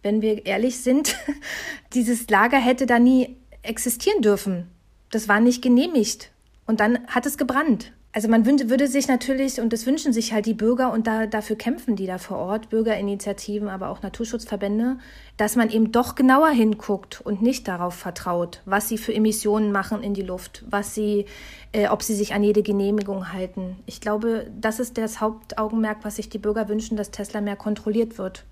wenn 0.02 0.22
wir 0.22 0.46
ehrlich 0.46 0.80
sind, 0.80 1.16
dieses 1.94 2.28
Lager 2.28 2.58
hätte 2.58 2.86
da 2.86 2.98
nie 2.98 3.36
existieren 3.62 4.22
dürfen. 4.22 4.68
Das 5.10 5.28
war 5.28 5.40
nicht 5.40 5.62
genehmigt. 5.62 6.30
Und 6.66 6.80
dann 6.80 7.06
hat 7.08 7.26
es 7.26 7.38
gebrannt. 7.38 7.92
Also 8.14 8.28
man 8.28 8.44
würde 8.44 8.88
sich 8.88 9.08
natürlich, 9.08 9.58
und 9.58 9.72
das 9.72 9.86
wünschen 9.86 10.12
sich 10.12 10.34
halt 10.34 10.44
die 10.44 10.52
Bürger, 10.52 10.92
und 10.92 11.06
da, 11.06 11.24
dafür 11.24 11.56
kämpfen 11.56 11.96
die 11.96 12.04
da 12.04 12.18
vor 12.18 12.36
Ort, 12.36 12.68
Bürgerinitiativen, 12.68 13.68
aber 13.68 13.88
auch 13.88 14.02
Naturschutzverbände, 14.02 14.98
dass 15.38 15.56
man 15.56 15.70
eben 15.70 15.92
doch 15.92 16.14
genauer 16.14 16.50
hinguckt 16.50 17.22
und 17.22 17.40
nicht 17.40 17.68
darauf 17.68 17.94
vertraut, 17.94 18.60
was 18.66 18.86
sie 18.86 18.98
für 18.98 19.14
Emissionen 19.14 19.72
machen 19.72 20.02
in 20.02 20.12
die 20.12 20.22
Luft, 20.22 20.62
was 20.68 20.94
sie, 20.94 21.24
äh, 21.72 21.88
ob 21.88 22.02
sie 22.02 22.14
sich 22.14 22.34
an 22.34 22.44
jede 22.44 22.62
Genehmigung 22.62 23.32
halten. 23.32 23.76
Ich 23.86 24.02
glaube, 24.02 24.50
das 24.60 24.78
ist 24.78 24.98
das 24.98 25.22
Hauptaugenmerk, 25.22 26.00
was 26.02 26.16
sich 26.16 26.28
die 26.28 26.38
Bürger 26.38 26.68
wünschen, 26.68 26.98
dass 26.98 27.12
Tesla 27.12 27.40
mehr 27.40 27.56
kontrolliert 27.56 28.18
wird, 28.18 28.44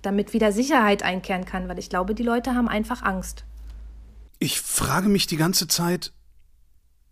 damit 0.00 0.32
wieder 0.32 0.52
Sicherheit 0.52 1.02
einkehren 1.02 1.44
kann, 1.44 1.68
weil 1.68 1.80
ich 1.80 1.90
glaube, 1.90 2.14
die 2.14 2.22
Leute 2.22 2.54
haben 2.54 2.68
einfach 2.68 3.02
Angst. 3.02 3.42
Ich 4.38 4.60
frage 4.60 5.08
mich 5.08 5.26
die 5.26 5.36
ganze 5.36 5.66
Zeit, 5.66 6.12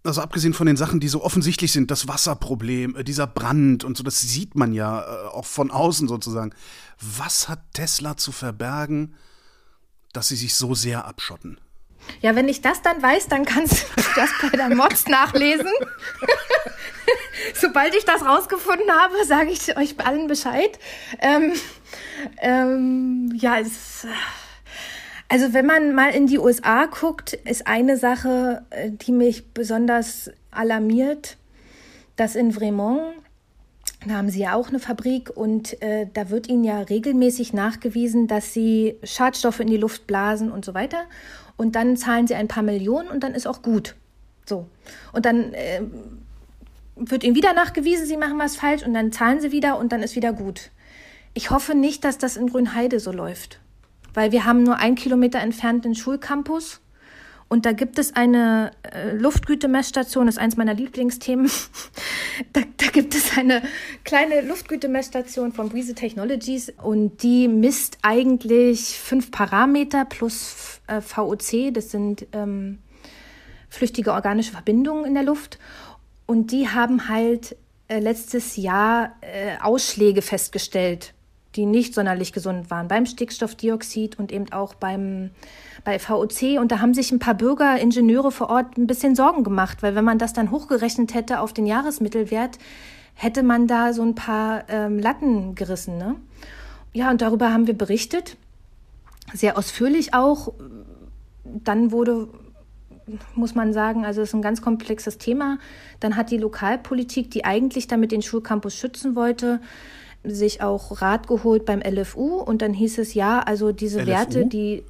also 0.07 0.21
abgesehen 0.21 0.55
von 0.55 0.67
den 0.67 0.77
Sachen, 0.77 1.01
die 1.01 1.09
so 1.09 1.23
offensichtlich 1.23 1.73
sind, 1.73 1.91
das 1.91 2.09
Wasserproblem, 2.09 2.97
äh, 2.97 3.05
dieser 3.05 3.27
Brand 3.27 3.85
und 3.85 3.97
so, 3.97 4.03
das 4.03 4.21
sieht 4.21 4.55
man 4.55 4.73
ja 4.73 5.03
äh, 5.03 5.27
auch 5.29 5.47
von 5.47 5.71
außen 5.71 6.09
sozusagen. 6.09 6.53
Was 7.01 7.49
hat 7.49 7.61
Tesla 7.73 8.17
zu 8.17 8.33
verbergen, 8.33 9.15
dass 10.13 10.29
sie 10.29 10.37
sich 10.37 10.55
so 10.55 10.75
sehr 10.75 11.05
abschotten? 11.05 11.61
Ja, 12.21 12.35
wenn 12.37 12.49
ich 12.49 12.63
das 12.63 12.83
dann 12.83 13.03
weiß, 13.03 13.29
dann 13.29 13.45
kannst 13.45 13.83
du 13.97 14.03
das 14.17 14.31
bei 14.43 14.57
der 14.57 14.75
Mods 14.75 15.07
nachlesen. 15.09 15.71
Sobald 17.55 17.95
ich 17.95 18.05
das 18.05 18.25
rausgefunden 18.25 18.91
habe, 18.91 19.25
sage 19.27 19.51
ich 19.51 19.77
euch 19.77 19.99
allen 20.01 20.27
Bescheid. 20.27 20.79
Ähm, 21.21 21.53
ähm, 22.39 23.33
ja, 23.37 23.59
es 23.59 24.07
also 25.29 25.53
wenn 25.53 25.67
man 25.67 25.95
mal 25.95 26.11
in 26.11 26.27
die 26.27 26.39
USA 26.39 26.87
guckt, 26.87 27.33
ist 27.33 27.67
eine 27.67 27.97
Sache, 27.97 28.63
äh, 28.71 28.91
die 28.91 29.13
mich 29.13 29.53
besonders 29.53 30.31
alarmiert, 30.51 31.37
dass 32.15 32.37
in 32.37 32.53
Fremont, 32.53 33.01
da 34.07 34.15
haben 34.15 34.31
sie 34.31 34.41
ja 34.41 34.55
auch 34.55 34.69
eine 34.69 34.79
Fabrik 34.79 35.31
und 35.31 35.83
äh, 35.83 36.07
da 36.13 36.31
wird 36.31 36.49
ihnen 36.49 36.63
ja 36.63 36.81
regelmäßig 36.81 37.53
nachgewiesen, 37.53 38.29
dass 38.29 38.53
sie 38.53 38.97
Schadstoffe 39.03 39.61
in 39.61 39.67
die 39.67 39.77
Luft 39.77 40.07
blasen 40.07 40.53
und 40.53 40.65
so 40.65 40.75
weiter. 40.75 41.05
Und 41.57 41.75
dann 41.75 41.97
zahlen 41.97 42.27
sie 42.27 42.35
ein 42.35 42.49
paar 42.49 42.63
Millionen 42.63 43.09
und 43.09 43.25
dann 43.25 43.35
ist 43.35 43.47
auch 43.47 43.63
gut. 43.63 43.97
So. 44.45 44.69
Und 45.13 45.25
dann 45.27 45.53
äh, 45.55 45.83
wird 46.95 47.25
ihnen 47.25 47.35
wieder 47.35 47.53
nachgewiesen, 47.53 48.07
sie 48.07 48.17
machen 48.17 48.39
was 48.39 48.57
falsch 48.57 48.85
und 48.85 48.95
dann 48.95 49.11
zahlen 49.11 49.41
sie 49.41 49.51
wieder 49.51 49.77
und 49.79 49.91
dann 49.91 50.05
ist 50.05 50.15
wieder 50.15 50.33
gut. 50.33 50.71
Ich 51.35 51.51
hoffe 51.51 51.75
nicht, 51.75 52.05
dass 52.05 52.17
das 52.17 52.37
in 52.37 52.47
Grünheide 52.49 53.01
so 53.01 53.11
läuft 53.11 53.59
weil 54.17 54.33
wir 54.33 54.47
haben 54.47 54.63
nur 54.63 54.79
ein 54.79 54.95
Kilometer 54.95 55.41
entfernt 55.41 55.85
den 55.85 55.95
Schulcampus. 55.95 56.81
Und 57.49 57.65
da 57.65 57.73
gibt 57.73 57.99
es 58.01 58.17
eine 58.17 58.73
äh, 58.83 59.13
Luftgütemessstation, 59.13 60.27
das 60.27 60.37
ist 60.37 60.41
eins 60.41 60.57
meiner 60.57 60.75
Lieblingsthemen. 60.75 61.49
da, 62.53 62.63
da, 62.79 62.87
gibt 62.87 63.15
es 63.15 63.37
eine 63.39 63.63
kleine 64.03 64.41
Luftgütemessstation 64.41 65.53
von 65.53 65.69
Breeze 65.69 65.95
Technologies 65.95 66.73
und 66.83 67.23
die 67.23 67.47
misst 67.47 67.99
eigentlich 68.03 68.99
fünf 68.99 69.31
Parameter 69.31 70.07
plus 70.07 70.81
äh, 70.89 71.01
VOC, 71.01 71.73
das 71.73 71.93
sind 71.93 72.27
ähm, 72.33 72.79
flüchtige 73.69 74.13
organische 74.13 74.51
Verbindungen 74.51 75.05
in 75.05 75.15
der 75.15 75.23
Luft. 75.23 75.61
Und 76.25 76.51
die 76.51 76.69
haben 76.69 77.09
halt 77.09 77.55
äh, 77.87 78.01
letztes 78.01 78.57
Jahr 78.57 79.15
äh, 79.21 79.63
Ausschläge 79.63 80.23
festgestellt 80.23 81.13
die 81.57 81.67
nicht 81.67 81.95
sonderlich 81.95 82.33
gesund 82.33 82.71
waren, 82.71 82.89
beim 82.89 83.07
Stickstoffdioxid 83.07 84.19
und 84.19 84.31
eben 84.31 84.53
auch 84.53 84.75
beim, 84.75 85.31
bei 85.85 85.99
VOC. 85.99 86.59
Und 86.61 86.71
da 86.71 86.81
haben 86.81 86.95
sich 86.95 87.11
ein 87.13 87.19
paar 87.19 87.35
Bürger, 87.35 87.79
Ingenieure 87.79 88.31
vor 88.31 88.51
Ort 88.51 88.77
ein 88.77 88.87
bisschen 88.87 89.15
Sorgen 89.15 89.43
gemacht, 89.43 89.83
weil 89.83 89.95
wenn 89.95 90.05
man 90.05 90.19
das 90.19 90.33
dann 90.33 90.51
hochgerechnet 90.51 91.15
hätte 91.15 91.41
auf 91.41 91.53
den 91.53 91.67
Jahresmittelwert, 91.67 92.59
hätte 93.15 93.43
man 93.43 93.67
da 93.67 93.93
so 93.93 94.03
ein 94.03 94.15
paar 94.15 94.65
ähm, 94.69 94.99
Latten 94.99 95.55
gerissen. 95.55 95.97
Ne? 95.97 96.17
Ja, 96.93 97.11
und 97.11 97.23
darüber 97.23 97.53
haben 97.53 97.67
wir 97.67 97.77
berichtet. 97.77 98.37
sehr 99.33 99.57
ausführlich 99.59 100.13
auch. 100.15 100.53
Dann 101.45 101.91
wurde, 101.93 102.29
muss 103.35 103.55
man 103.55 103.73
sagen, 103.73 104.05
also 104.05 104.21
es 104.21 104.29
ist 104.29 104.35
ein 104.35 104.43
ganz 104.43 104.61
komplexes 104.61 105.17
Thema. 105.17 105.59
Dann 106.01 106.17
hat 106.17 106.31
die 106.31 106.37
Lokalpolitik, 106.37 107.31
die 107.31 107.45
eigentlich 107.45 107.87
damit 107.87 108.13
den 108.13 108.23
Schulcampus 108.23 108.75
schützen 108.75 109.17
wollte, 109.17 109.61
sich 110.31 110.63
auch 110.63 111.01
Rat 111.01 111.27
geholt 111.27 111.65
beim 111.65 111.81
LFU 111.81 112.37
und 112.37 112.63
dann 112.63 112.73
hieß 112.73 112.99
es 112.99 113.15
ja, 113.15 113.41
also 113.41 113.73
diese 113.73 114.01
LFU? 114.01 114.07
Werte, 114.07 114.47
die, 114.47 114.85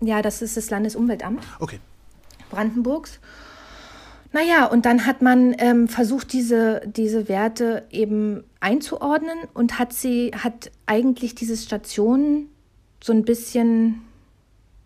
ja, 0.00 0.22
das 0.22 0.42
ist 0.42 0.56
das 0.56 0.70
Landesumweltamt 0.70 1.44
okay. 1.60 1.80
Brandenburgs. 2.50 3.20
Naja, 4.32 4.66
und 4.66 4.84
dann 4.84 5.06
hat 5.06 5.22
man 5.22 5.54
ähm, 5.58 5.86
versucht, 5.86 6.32
diese, 6.32 6.82
diese 6.86 7.28
Werte 7.28 7.86
eben 7.90 8.42
einzuordnen 8.58 9.38
und 9.54 9.78
hat 9.78 9.92
sie, 9.92 10.32
hat 10.36 10.72
eigentlich 10.86 11.36
diese 11.36 11.56
Stationen 11.56 12.48
so 13.00 13.12
ein 13.12 13.24
bisschen 13.24 14.02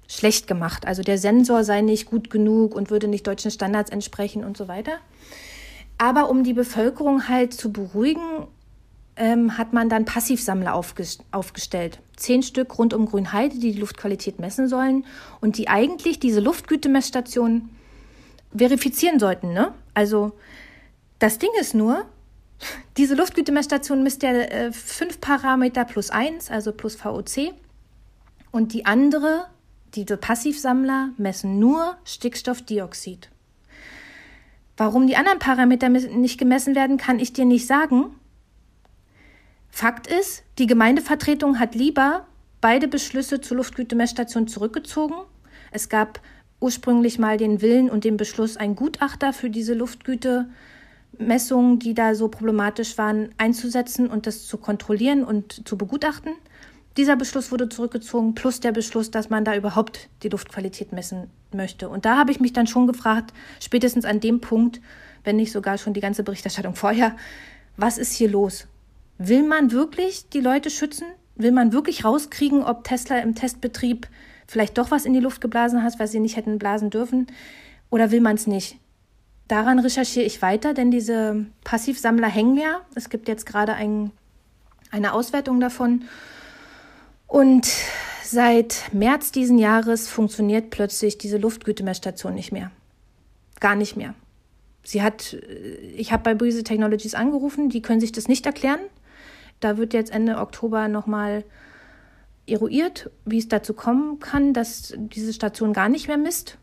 schlecht 0.06 0.48
gemacht. 0.48 0.86
Also 0.86 1.02
der 1.02 1.16
Sensor 1.16 1.64
sei 1.64 1.80
nicht 1.80 2.06
gut 2.06 2.28
genug 2.28 2.74
und 2.74 2.90
würde 2.90 3.08
nicht 3.08 3.26
deutschen 3.26 3.50
Standards 3.50 3.90
entsprechen 3.90 4.44
und 4.44 4.56
so 4.56 4.68
weiter. 4.68 4.92
Aber 5.98 6.28
um 6.28 6.44
die 6.44 6.54
Bevölkerung 6.54 7.28
halt 7.28 7.54
zu 7.54 7.72
beruhigen, 7.72 8.46
ähm, 9.18 9.58
hat 9.58 9.72
man 9.72 9.88
dann 9.88 10.04
Passivsammler 10.04 10.74
aufges 10.74 11.18
aufgestellt. 11.32 12.00
Zehn 12.16 12.42
Stück 12.42 12.78
rund 12.78 12.94
um 12.94 13.06
Grünheide, 13.06 13.58
die 13.58 13.72
die 13.72 13.80
Luftqualität 13.80 14.38
messen 14.38 14.68
sollen 14.68 15.04
und 15.40 15.58
die 15.58 15.68
eigentlich 15.68 16.20
diese 16.20 16.40
Luftgütemessstationen 16.40 17.70
verifizieren 18.56 19.18
sollten. 19.18 19.52
Ne? 19.52 19.74
Also 19.94 20.32
das 21.18 21.38
Ding 21.38 21.50
ist 21.60 21.74
nur, 21.74 22.06
diese 22.96 23.14
Luftgütemessstation 23.14 24.02
misst 24.02 24.22
ja 24.22 24.30
äh, 24.30 24.72
fünf 24.72 25.20
Parameter 25.20 25.84
plus 25.84 26.10
eins, 26.10 26.50
also 26.50 26.72
plus 26.72 26.94
VOC. 26.94 27.52
Und 28.50 28.72
die 28.72 28.86
andere, 28.86 29.46
diese 29.94 30.16
Passivsammler, 30.16 31.10
messen 31.18 31.58
nur 31.58 31.96
Stickstoffdioxid. 32.04 33.28
Warum 34.76 35.08
die 35.08 35.16
anderen 35.16 35.40
Parameter 35.40 35.88
nicht 35.88 36.38
gemessen 36.38 36.76
werden, 36.76 36.98
kann 36.98 37.18
ich 37.18 37.32
dir 37.32 37.44
nicht 37.44 37.66
sagen. 37.66 38.14
Fakt 39.70 40.06
ist, 40.06 40.42
die 40.58 40.66
Gemeindevertretung 40.66 41.58
hat 41.58 41.74
lieber 41.74 42.26
beide 42.60 42.88
Beschlüsse 42.88 43.40
zur 43.40 43.58
Luftgütemessstation 43.58 44.48
zurückgezogen. 44.48 45.14
Es 45.70 45.88
gab 45.88 46.20
ursprünglich 46.60 47.18
mal 47.18 47.36
den 47.36 47.62
Willen 47.62 47.88
und 47.88 48.04
den 48.04 48.16
Beschluss, 48.16 48.56
ein 48.56 48.74
Gutachter 48.74 49.32
für 49.32 49.50
diese 49.50 49.74
Luftgütemessungen, 49.74 51.78
die 51.78 51.94
da 51.94 52.14
so 52.14 52.28
problematisch 52.28 52.98
waren, 52.98 53.30
einzusetzen 53.38 54.08
und 54.08 54.26
das 54.26 54.46
zu 54.46 54.58
kontrollieren 54.58 55.24
und 55.24 55.68
zu 55.68 55.78
begutachten. 55.78 56.32
Dieser 56.96 57.14
Beschluss 57.14 57.52
wurde 57.52 57.68
zurückgezogen, 57.68 58.34
plus 58.34 58.58
der 58.58 58.72
Beschluss, 58.72 59.12
dass 59.12 59.30
man 59.30 59.44
da 59.44 59.54
überhaupt 59.54 60.08
die 60.24 60.28
Luftqualität 60.28 60.92
messen 60.92 61.30
möchte. 61.52 61.88
Und 61.88 62.04
da 62.04 62.16
habe 62.16 62.32
ich 62.32 62.40
mich 62.40 62.52
dann 62.52 62.66
schon 62.66 62.88
gefragt, 62.88 63.32
spätestens 63.60 64.04
an 64.04 64.18
dem 64.18 64.40
Punkt, 64.40 64.80
wenn 65.22 65.36
nicht 65.36 65.52
sogar 65.52 65.78
schon 65.78 65.94
die 65.94 66.00
ganze 66.00 66.24
Berichterstattung 66.24 66.74
vorher, 66.74 67.14
was 67.76 67.98
ist 67.98 68.14
hier 68.14 68.28
los? 68.28 68.66
Will 69.18 69.42
man 69.42 69.72
wirklich 69.72 70.28
die 70.28 70.40
Leute 70.40 70.70
schützen? 70.70 71.06
Will 71.34 71.52
man 71.52 71.72
wirklich 71.72 72.04
rauskriegen, 72.04 72.62
ob 72.62 72.84
Tesla 72.84 73.18
im 73.18 73.34
Testbetrieb 73.34 74.08
vielleicht 74.46 74.78
doch 74.78 74.90
was 74.90 75.04
in 75.04 75.12
die 75.12 75.20
Luft 75.20 75.40
geblasen 75.40 75.82
hat, 75.82 75.98
was 75.98 76.12
sie 76.12 76.20
nicht 76.20 76.36
hätten 76.36 76.58
blasen 76.58 76.90
dürfen? 76.90 77.26
Oder 77.90 78.10
will 78.10 78.20
man 78.20 78.36
es 78.36 78.46
nicht? 78.46 78.76
Daran 79.48 79.78
recherchiere 79.78 80.26
ich 80.26 80.42
weiter, 80.42 80.74
denn 80.74 80.90
diese 80.90 81.46
Passivsammler 81.64 82.28
hängen 82.28 82.58
ja. 82.58 82.82
Es 82.94 83.08
gibt 83.08 83.28
jetzt 83.28 83.46
gerade 83.46 83.74
ein, 83.74 84.10
eine 84.90 85.12
Auswertung 85.12 85.58
davon. 85.58 86.04
Und 87.26 87.68
seit 88.22 88.92
März 88.92 89.32
diesen 89.32 89.58
Jahres 89.58 90.08
funktioniert 90.08 90.70
plötzlich 90.70 91.18
diese 91.18 91.38
Luftgütemessstation 91.38 92.34
nicht 92.34 92.52
mehr. 92.52 92.70
Gar 93.58 93.74
nicht 93.74 93.96
mehr. 93.96 94.14
Sie 94.84 95.02
hat, 95.02 95.36
ich 95.96 96.12
habe 96.12 96.22
bei 96.22 96.34
Breezy 96.34 96.62
Technologies 96.62 97.14
angerufen, 97.14 97.68
die 97.68 97.82
können 97.82 98.00
sich 98.00 98.12
das 98.12 98.28
nicht 98.28 98.46
erklären. 98.46 98.80
Da 99.60 99.76
wird 99.76 99.94
jetzt 99.94 100.12
Ende 100.12 100.38
Oktober 100.38 100.88
nochmal 100.88 101.44
eruiert, 102.46 103.10
wie 103.24 103.38
es 103.38 103.48
dazu 103.48 103.74
kommen 103.74 104.20
kann, 104.20 104.52
dass 104.52 104.94
diese 104.96 105.32
Station 105.32 105.72
gar 105.72 105.88
nicht 105.88 106.08
mehr 106.08 106.16
misst. 106.16 106.58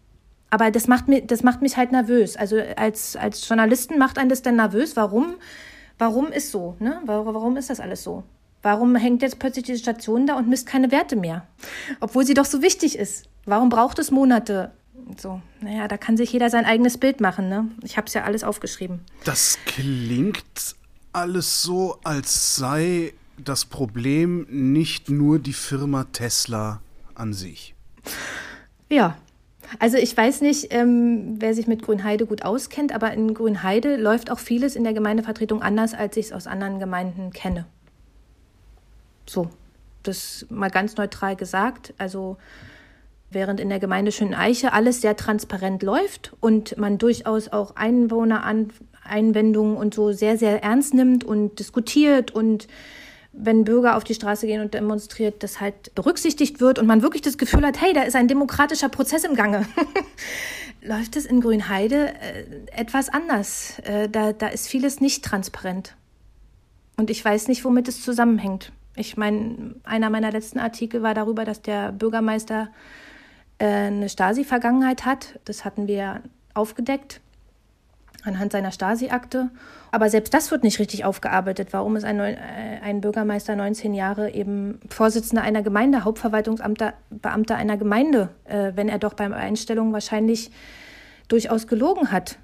Aber 0.49 0.71
das 0.71 0.88
macht, 0.88 1.08
mir, 1.08 1.21
das 1.21 1.43
macht 1.43 1.62
mich 1.62 1.77
halt 1.77 1.91
nervös. 1.91 2.38
Also 2.38 2.58
als, 2.75 3.15
als 3.15 3.47
Journalisten 3.47 3.97
macht 3.97 4.17
einen 4.17 4.29
das 4.29 4.41
denn 4.41 4.55
nervös. 4.55 4.95
Warum? 4.95 5.36
Warum 5.97 6.27
ist 6.27 6.51
so? 6.51 6.75
Ne? 6.79 7.01
Warum 7.05 7.58
ist 7.58 7.69
das 7.69 7.79
alles 7.79 8.03
so? 8.03 8.23
Warum 8.62 8.95
hängt 8.95 9.21
jetzt 9.21 9.38
plötzlich 9.39 9.65
diese 9.65 9.79
Station 9.79 10.25
da 10.25 10.36
und 10.38 10.47
misst 10.47 10.65
keine 10.65 10.91
Werte 10.91 11.15
mehr? 11.15 11.45
Obwohl 11.99 12.25
sie 12.25 12.34
doch 12.34 12.45
so 12.45 12.62
wichtig 12.62 12.97
ist. 12.97 13.29
Warum 13.45 13.69
braucht 13.69 13.99
es 13.99 14.12
Monate? 14.12 14.71
So, 15.17 15.39
naja, 15.62 15.88
da 15.88 15.97
kann 15.97 16.17
sich 16.17 16.34
jeder 16.34 16.49
sein 16.49 16.65
eigenes 16.65 16.97
Bild 16.97 17.21
machen. 17.21 17.47
Ne? 17.47 17.69
Ich 17.84 17.97
habe 17.97 18.08
es 18.08 18.13
ja 18.13 18.23
alles 18.23 18.43
aufgeschrieben. 18.43 19.01
Das 19.23 19.60
klingt 19.65 20.75
alles 21.15 21.62
so, 21.62 21.97
als 22.04 22.56
sei 22.56 23.13
das 23.38 23.65
Problem 23.65 24.45
nicht 24.49 25.10
nur 25.10 25.39
die 25.39 25.54
Firma 25.54 26.06
Tesla 26.12 26.82
an 27.15 27.34
sich. 27.34 27.73
Ja, 28.89 29.17
also 29.80 29.97
ich 29.97 30.15
weiß 30.15 30.41
nicht, 30.41 30.67
ähm, 30.73 31.36
wer 31.39 31.54
sich 31.54 31.67
mit 31.67 31.82
Grünheide 31.82 32.25
gut 32.25 32.43
auskennt, 32.43 32.93
aber 32.93 33.13
in 33.13 33.34
Grünheide 33.34 33.95
läuft 33.95 34.30
auch 34.30 34.39
vieles 34.39 34.75
in 34.75 34.84
der 34.84 34.93
Gemeindevertretung 34.93 35.62
anders, 35.62 35.93
als 35.93 36.17
ich 36.17 36.28
es 36.28 36.32
aus 36.32 36.47
anderen 36.47 36.80
Gemeinden 36.80 37.32
kenne. 37.32 37.65
So, 39.25 39.49
das 40.04 40.45
mal 40.49 40.69
ganz 40.69 40.97
neutral 40.97 41.36
gesagt. 41.36 41.93
Also 41.97 42.38
während 43.32 43.60
in 43.60 43.69
der 43.69 43.80
Gemeinde 43.80 44.12
Schöneiche 44.12 44.71
alles 44.71 45.01
sehr 45.01 45.15
transparent 45.15 45.82
läuft 45.82 46.34
und 46.41 46.78
man 46.78 46.97
durchaus 46.97 47.51
auch 47.51 47.75
Einwohnereinwendungen 49.05 49.77
und 49.77 49.93
so 49.93 50.11
sehr, 50.11 50.37
sehr 50.37 50.63
ernst 50.63 50.93
nimmt 50.93 51.23
und 51.23 51.59
diskutiert 51.59 52.31
und 52.31 52.67
wenn 53.37 53.65
Bürger 53.65 53.97
auf 53.97 54.05
die 54.05 54.13
Straße 54.13 54.47
gehen 54.47 54.61
und 54.61 54.73
demonstriert, 54.73 55.43
das 55.43 55.59
halt 55.59 55.93
berücksichtigt 55.93 56.61
wird 56.61 56.79
und 56.79 56.87
man 56.87 57.01
wirklich 57.01 57.21
das 57.21 57.37
Gefühl 57.37 57.65
hat, 57.65 57.81
hey, 57.81 57.91
da 57.91 58.03
ist 58.03 58.15
ein 58.15 58.29
demokratischer 58.29 58.87
Prozess 58.87 59.25
im 59.25 59.35
Gange. 59.35 59.67
Läuft 60.81 61.17
es 61.17 61.25
in 61.25 61.41
Grünheide 61.41 62.13
äh, 62.13 62.45
etwas 62.71 63.09
anders. 63.09 63.79
Äh, 63.79 64.07
da, 64.07 64.31
da 64.31 64.47
ist 64.47 64.69
vieles 64.69 65.01
nicht 65.01 65.25
transparent. 65.25 65.97
Und 66.95 67.09
ich 67.09 67.25
weiß 67.25 67.49
nicht, 67.49 67.65
womit 67.65 67.89
es 67.89 68.01
zusammenhängt. 68.03 68.71
Ich 68.95 69.17
meine, 69.17 69.75
einer 69.83 70.09
meiner 70.09 70.31
letzten 70.31 70.59
Artikel 70.59 71.03
war 71.03 71.13
darüber, 71.13 71.43
dass 71.43 71.61
der 71.61 71.91
Bürgermeister 71.91 72.69
äh, 73.57 73.65
eine 73.65 74.07
Stasi-Vergangenheit 74.07 75.03
hat. 75.03 75.39
Das 75.43 75.65
hatten 75.65 75.87
wir 75.87 76.21
aufgedeckt 76.53 77.19
anhand 78.25 78.51
seiner 78.51 78.71
Stasi-Akte. 78.71 79.49
Aber 79.91 80.09
selbst 80.09 80.33
das 80.33 80.51
wird 80.51 80.63
nicht 80.63 80.79
richtig 80.79 81.05
aufgearbeitet. 81.05 81.69
Warum 81.71 81.95
ist 81.95 82.03
ein, 82.03 82.19
äh, 82.19 82.35
ein 82.83 83.01
Bürgermeister 83.01 83.55
19 83.55 83.93
Jahre 83.93 84.31
eben 84.31 84.79
Vorsitzender 84.89 85.43
einer 85.43 85.61
Gemeinde, 85.61 86.03
Hauptverwaltungsbeamter 86.03 86.93
Beamter 87.09 87.55
einer 87.55 87.77
Gemeinde, 87.77 88.29
äh, 88.45 88.73
wenn 88.75 88.89
er 88.89 88.99
doch 88.99 89.13
beim 89.13 89.33
Einstellung 89.33 89.93
wahrscheinlich 89.93 90.51
durchaus 91.27 91.67
gelogen 91.67 92.11
hat? 92.11 92.38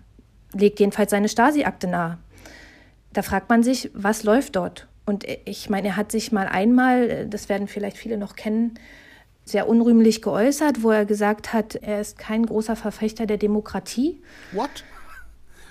Legt 0.54 0.80
jedenfalls 0.80 1.12
seine 1.12 1.30
Stasi-Akte 1.30 1.88
nahe. 1.88 2.18
Da 3.14 3.22
fragt 3.22 3.50
man 3.50 3.64
sich, 3.64 3.92
was 3.94 4.24
läuft 4.24 4.56
dort? 4.56 4.88
Und 5.06 5.26
ich 5.46 5.70
meine, 5.70 5.90
er 5.90 5.98
hat 5.98 6.12
sich 6.12 6.32
mal 6.32 6.48
einmal, 6.48 7.10
äh, 7.10 7.28
das 7.28 7.50
werden 7.50 7.68
vielleicht 7.68 7.98
viele 7.98 8.18
noch 8.18 8.36
kennen, 8.36 8.76
sehr 9.44 9.68
unrühmlich 9.68 10.22
geäußert, 10.22 10.84
wo 10.84 10.92
er 10.92 11.06
gesagt 11.06 11.52
hat, 11.52 11.76
er 11.76 12.00
ist 12.00 12.18
kein 12.18 12.46
großer 12.46 12.76
Verfechter 12.76 13.26
der 13.26 13.38
Demokratie. 13.38 14.22
What? 14.52 14.84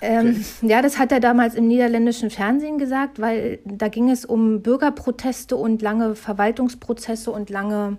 Ähm, 0.01 0.43
ja, 0.63 0.81
das 0.81 0.97
hat 0.97 1.11
er 1.11 1.19
damals 1.19 1.53
im 1.53 1.67
niederländischen 1.67 2.31
Fernsehen 2.31 2.79
gesagt, 2.79 3.21
weil 3.21 3.59
da 3.65 3.87
ging 3.87 4.09
es 4.09 4.25
um 4.25 4.61
Bürgerproteste 4.61 5.55
und 5.55 5.81
lange 5.81 6.15
Verwaltungsprozesse 6.15 7.31
und 7.31 7.51
lange 7.51 7.97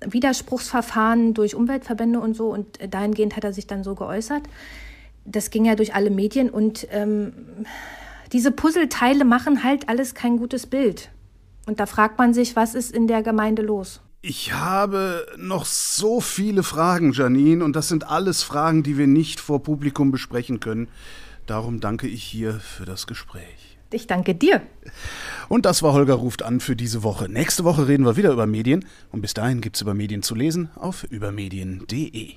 Widerspruchsverfahren 0.00 1.34
durch 1.34 1.54
Umweltverbände 1.54 2.18
und 2.18 2.34
so. 2.34 2.48
Und 2.48 2.78
dahingehend 2.92 3.36
hat 3.36 3.44
er 3.44 3.52
sich 3.52 3.66
dann 3.66 3.84
so 3.84 3.94
geäußert. 3.94 4.42
Das 5.26 5.50
ging 5.50 5.66
ja 5.66 5.74
durch 5.74 5.94
alle 5.94 6.10
Medien 6.10 6.48
und 6.48 6.88
ähm, 6.90 7.34
diese 8.32 8.50
Puzzleteile 8.50 9.24
machen 9.24 9.62
halt 9.64 9.88
alles 9.88 10.14
kein 10.14 10.38
gutes 10.38 10.66
Bild. 10.66 11.10
Und 11.66 11.80
da 11.80 11.86
fragt 11.86 12.16
man 12.16 12.32
sich, 12.32 12.56
was 12.56 12.74
ist 12.74 12.94
in 12.94 13.06
der 13.06 13.22
Gemeinde 13.22 13.60
los? 13.60 14.00
Ich 14.20 14.52
habe 14.52 15.26
noch 15.36 15.64
so 15.64 16.20
viele 16.20 16.64
Fragen, 16.64 17.12
Janine, 17.12 17.64
und 17.64 17.76
das 17.76 17.88
sind 17.88 18.08
alles 18.08 18.42
Fragen, 18.42 18.82
die 18.82 18.98
wir 18.98 19.06
nicht 19.06 19.38
vor 19.38 19.62
Publikum 19.62 20.10
besprechen 20.10 20.58
können. 20.58 20.88
Darum 21.46 21.78
danke 21.78 22.08
ich 22.08 22.24
hier 22.24 22.54
für 22.54 22.84
das 22.84 23.06
Gespräch. 23.06 23.78
Ich 23.90 24.06
danke 24.06 24.34
dir. 24.34 24.60
Und 25.48 25.64
das 25.64 25.82
war 25.82 25.92
Holger 25.92 26.14
ruft 26.14 26.42
an 26.42 26.60
für 26.60 26.76
diese 26.76 27.02
Woche. 27.04 27.28
Nächste 27.28 27.64
Woche 27.64 27.86
reden 27.86 28.04
wir 28.04 28.16
wieder 28.16 28.32
über 28.32 28.46
Medien 28.46 28.84
und 29.12 29.22
bis 29.22 29.34
dahin 29.34 29.60
gibt 29.60 29.76
es 29.76 29.82
über 29.82 29.94
Medien 29.94 30.22
zu 30.22 30.34
lesen 30.34 30.68
auf 30.74 31.04
übermedien.de. 31.04 32.34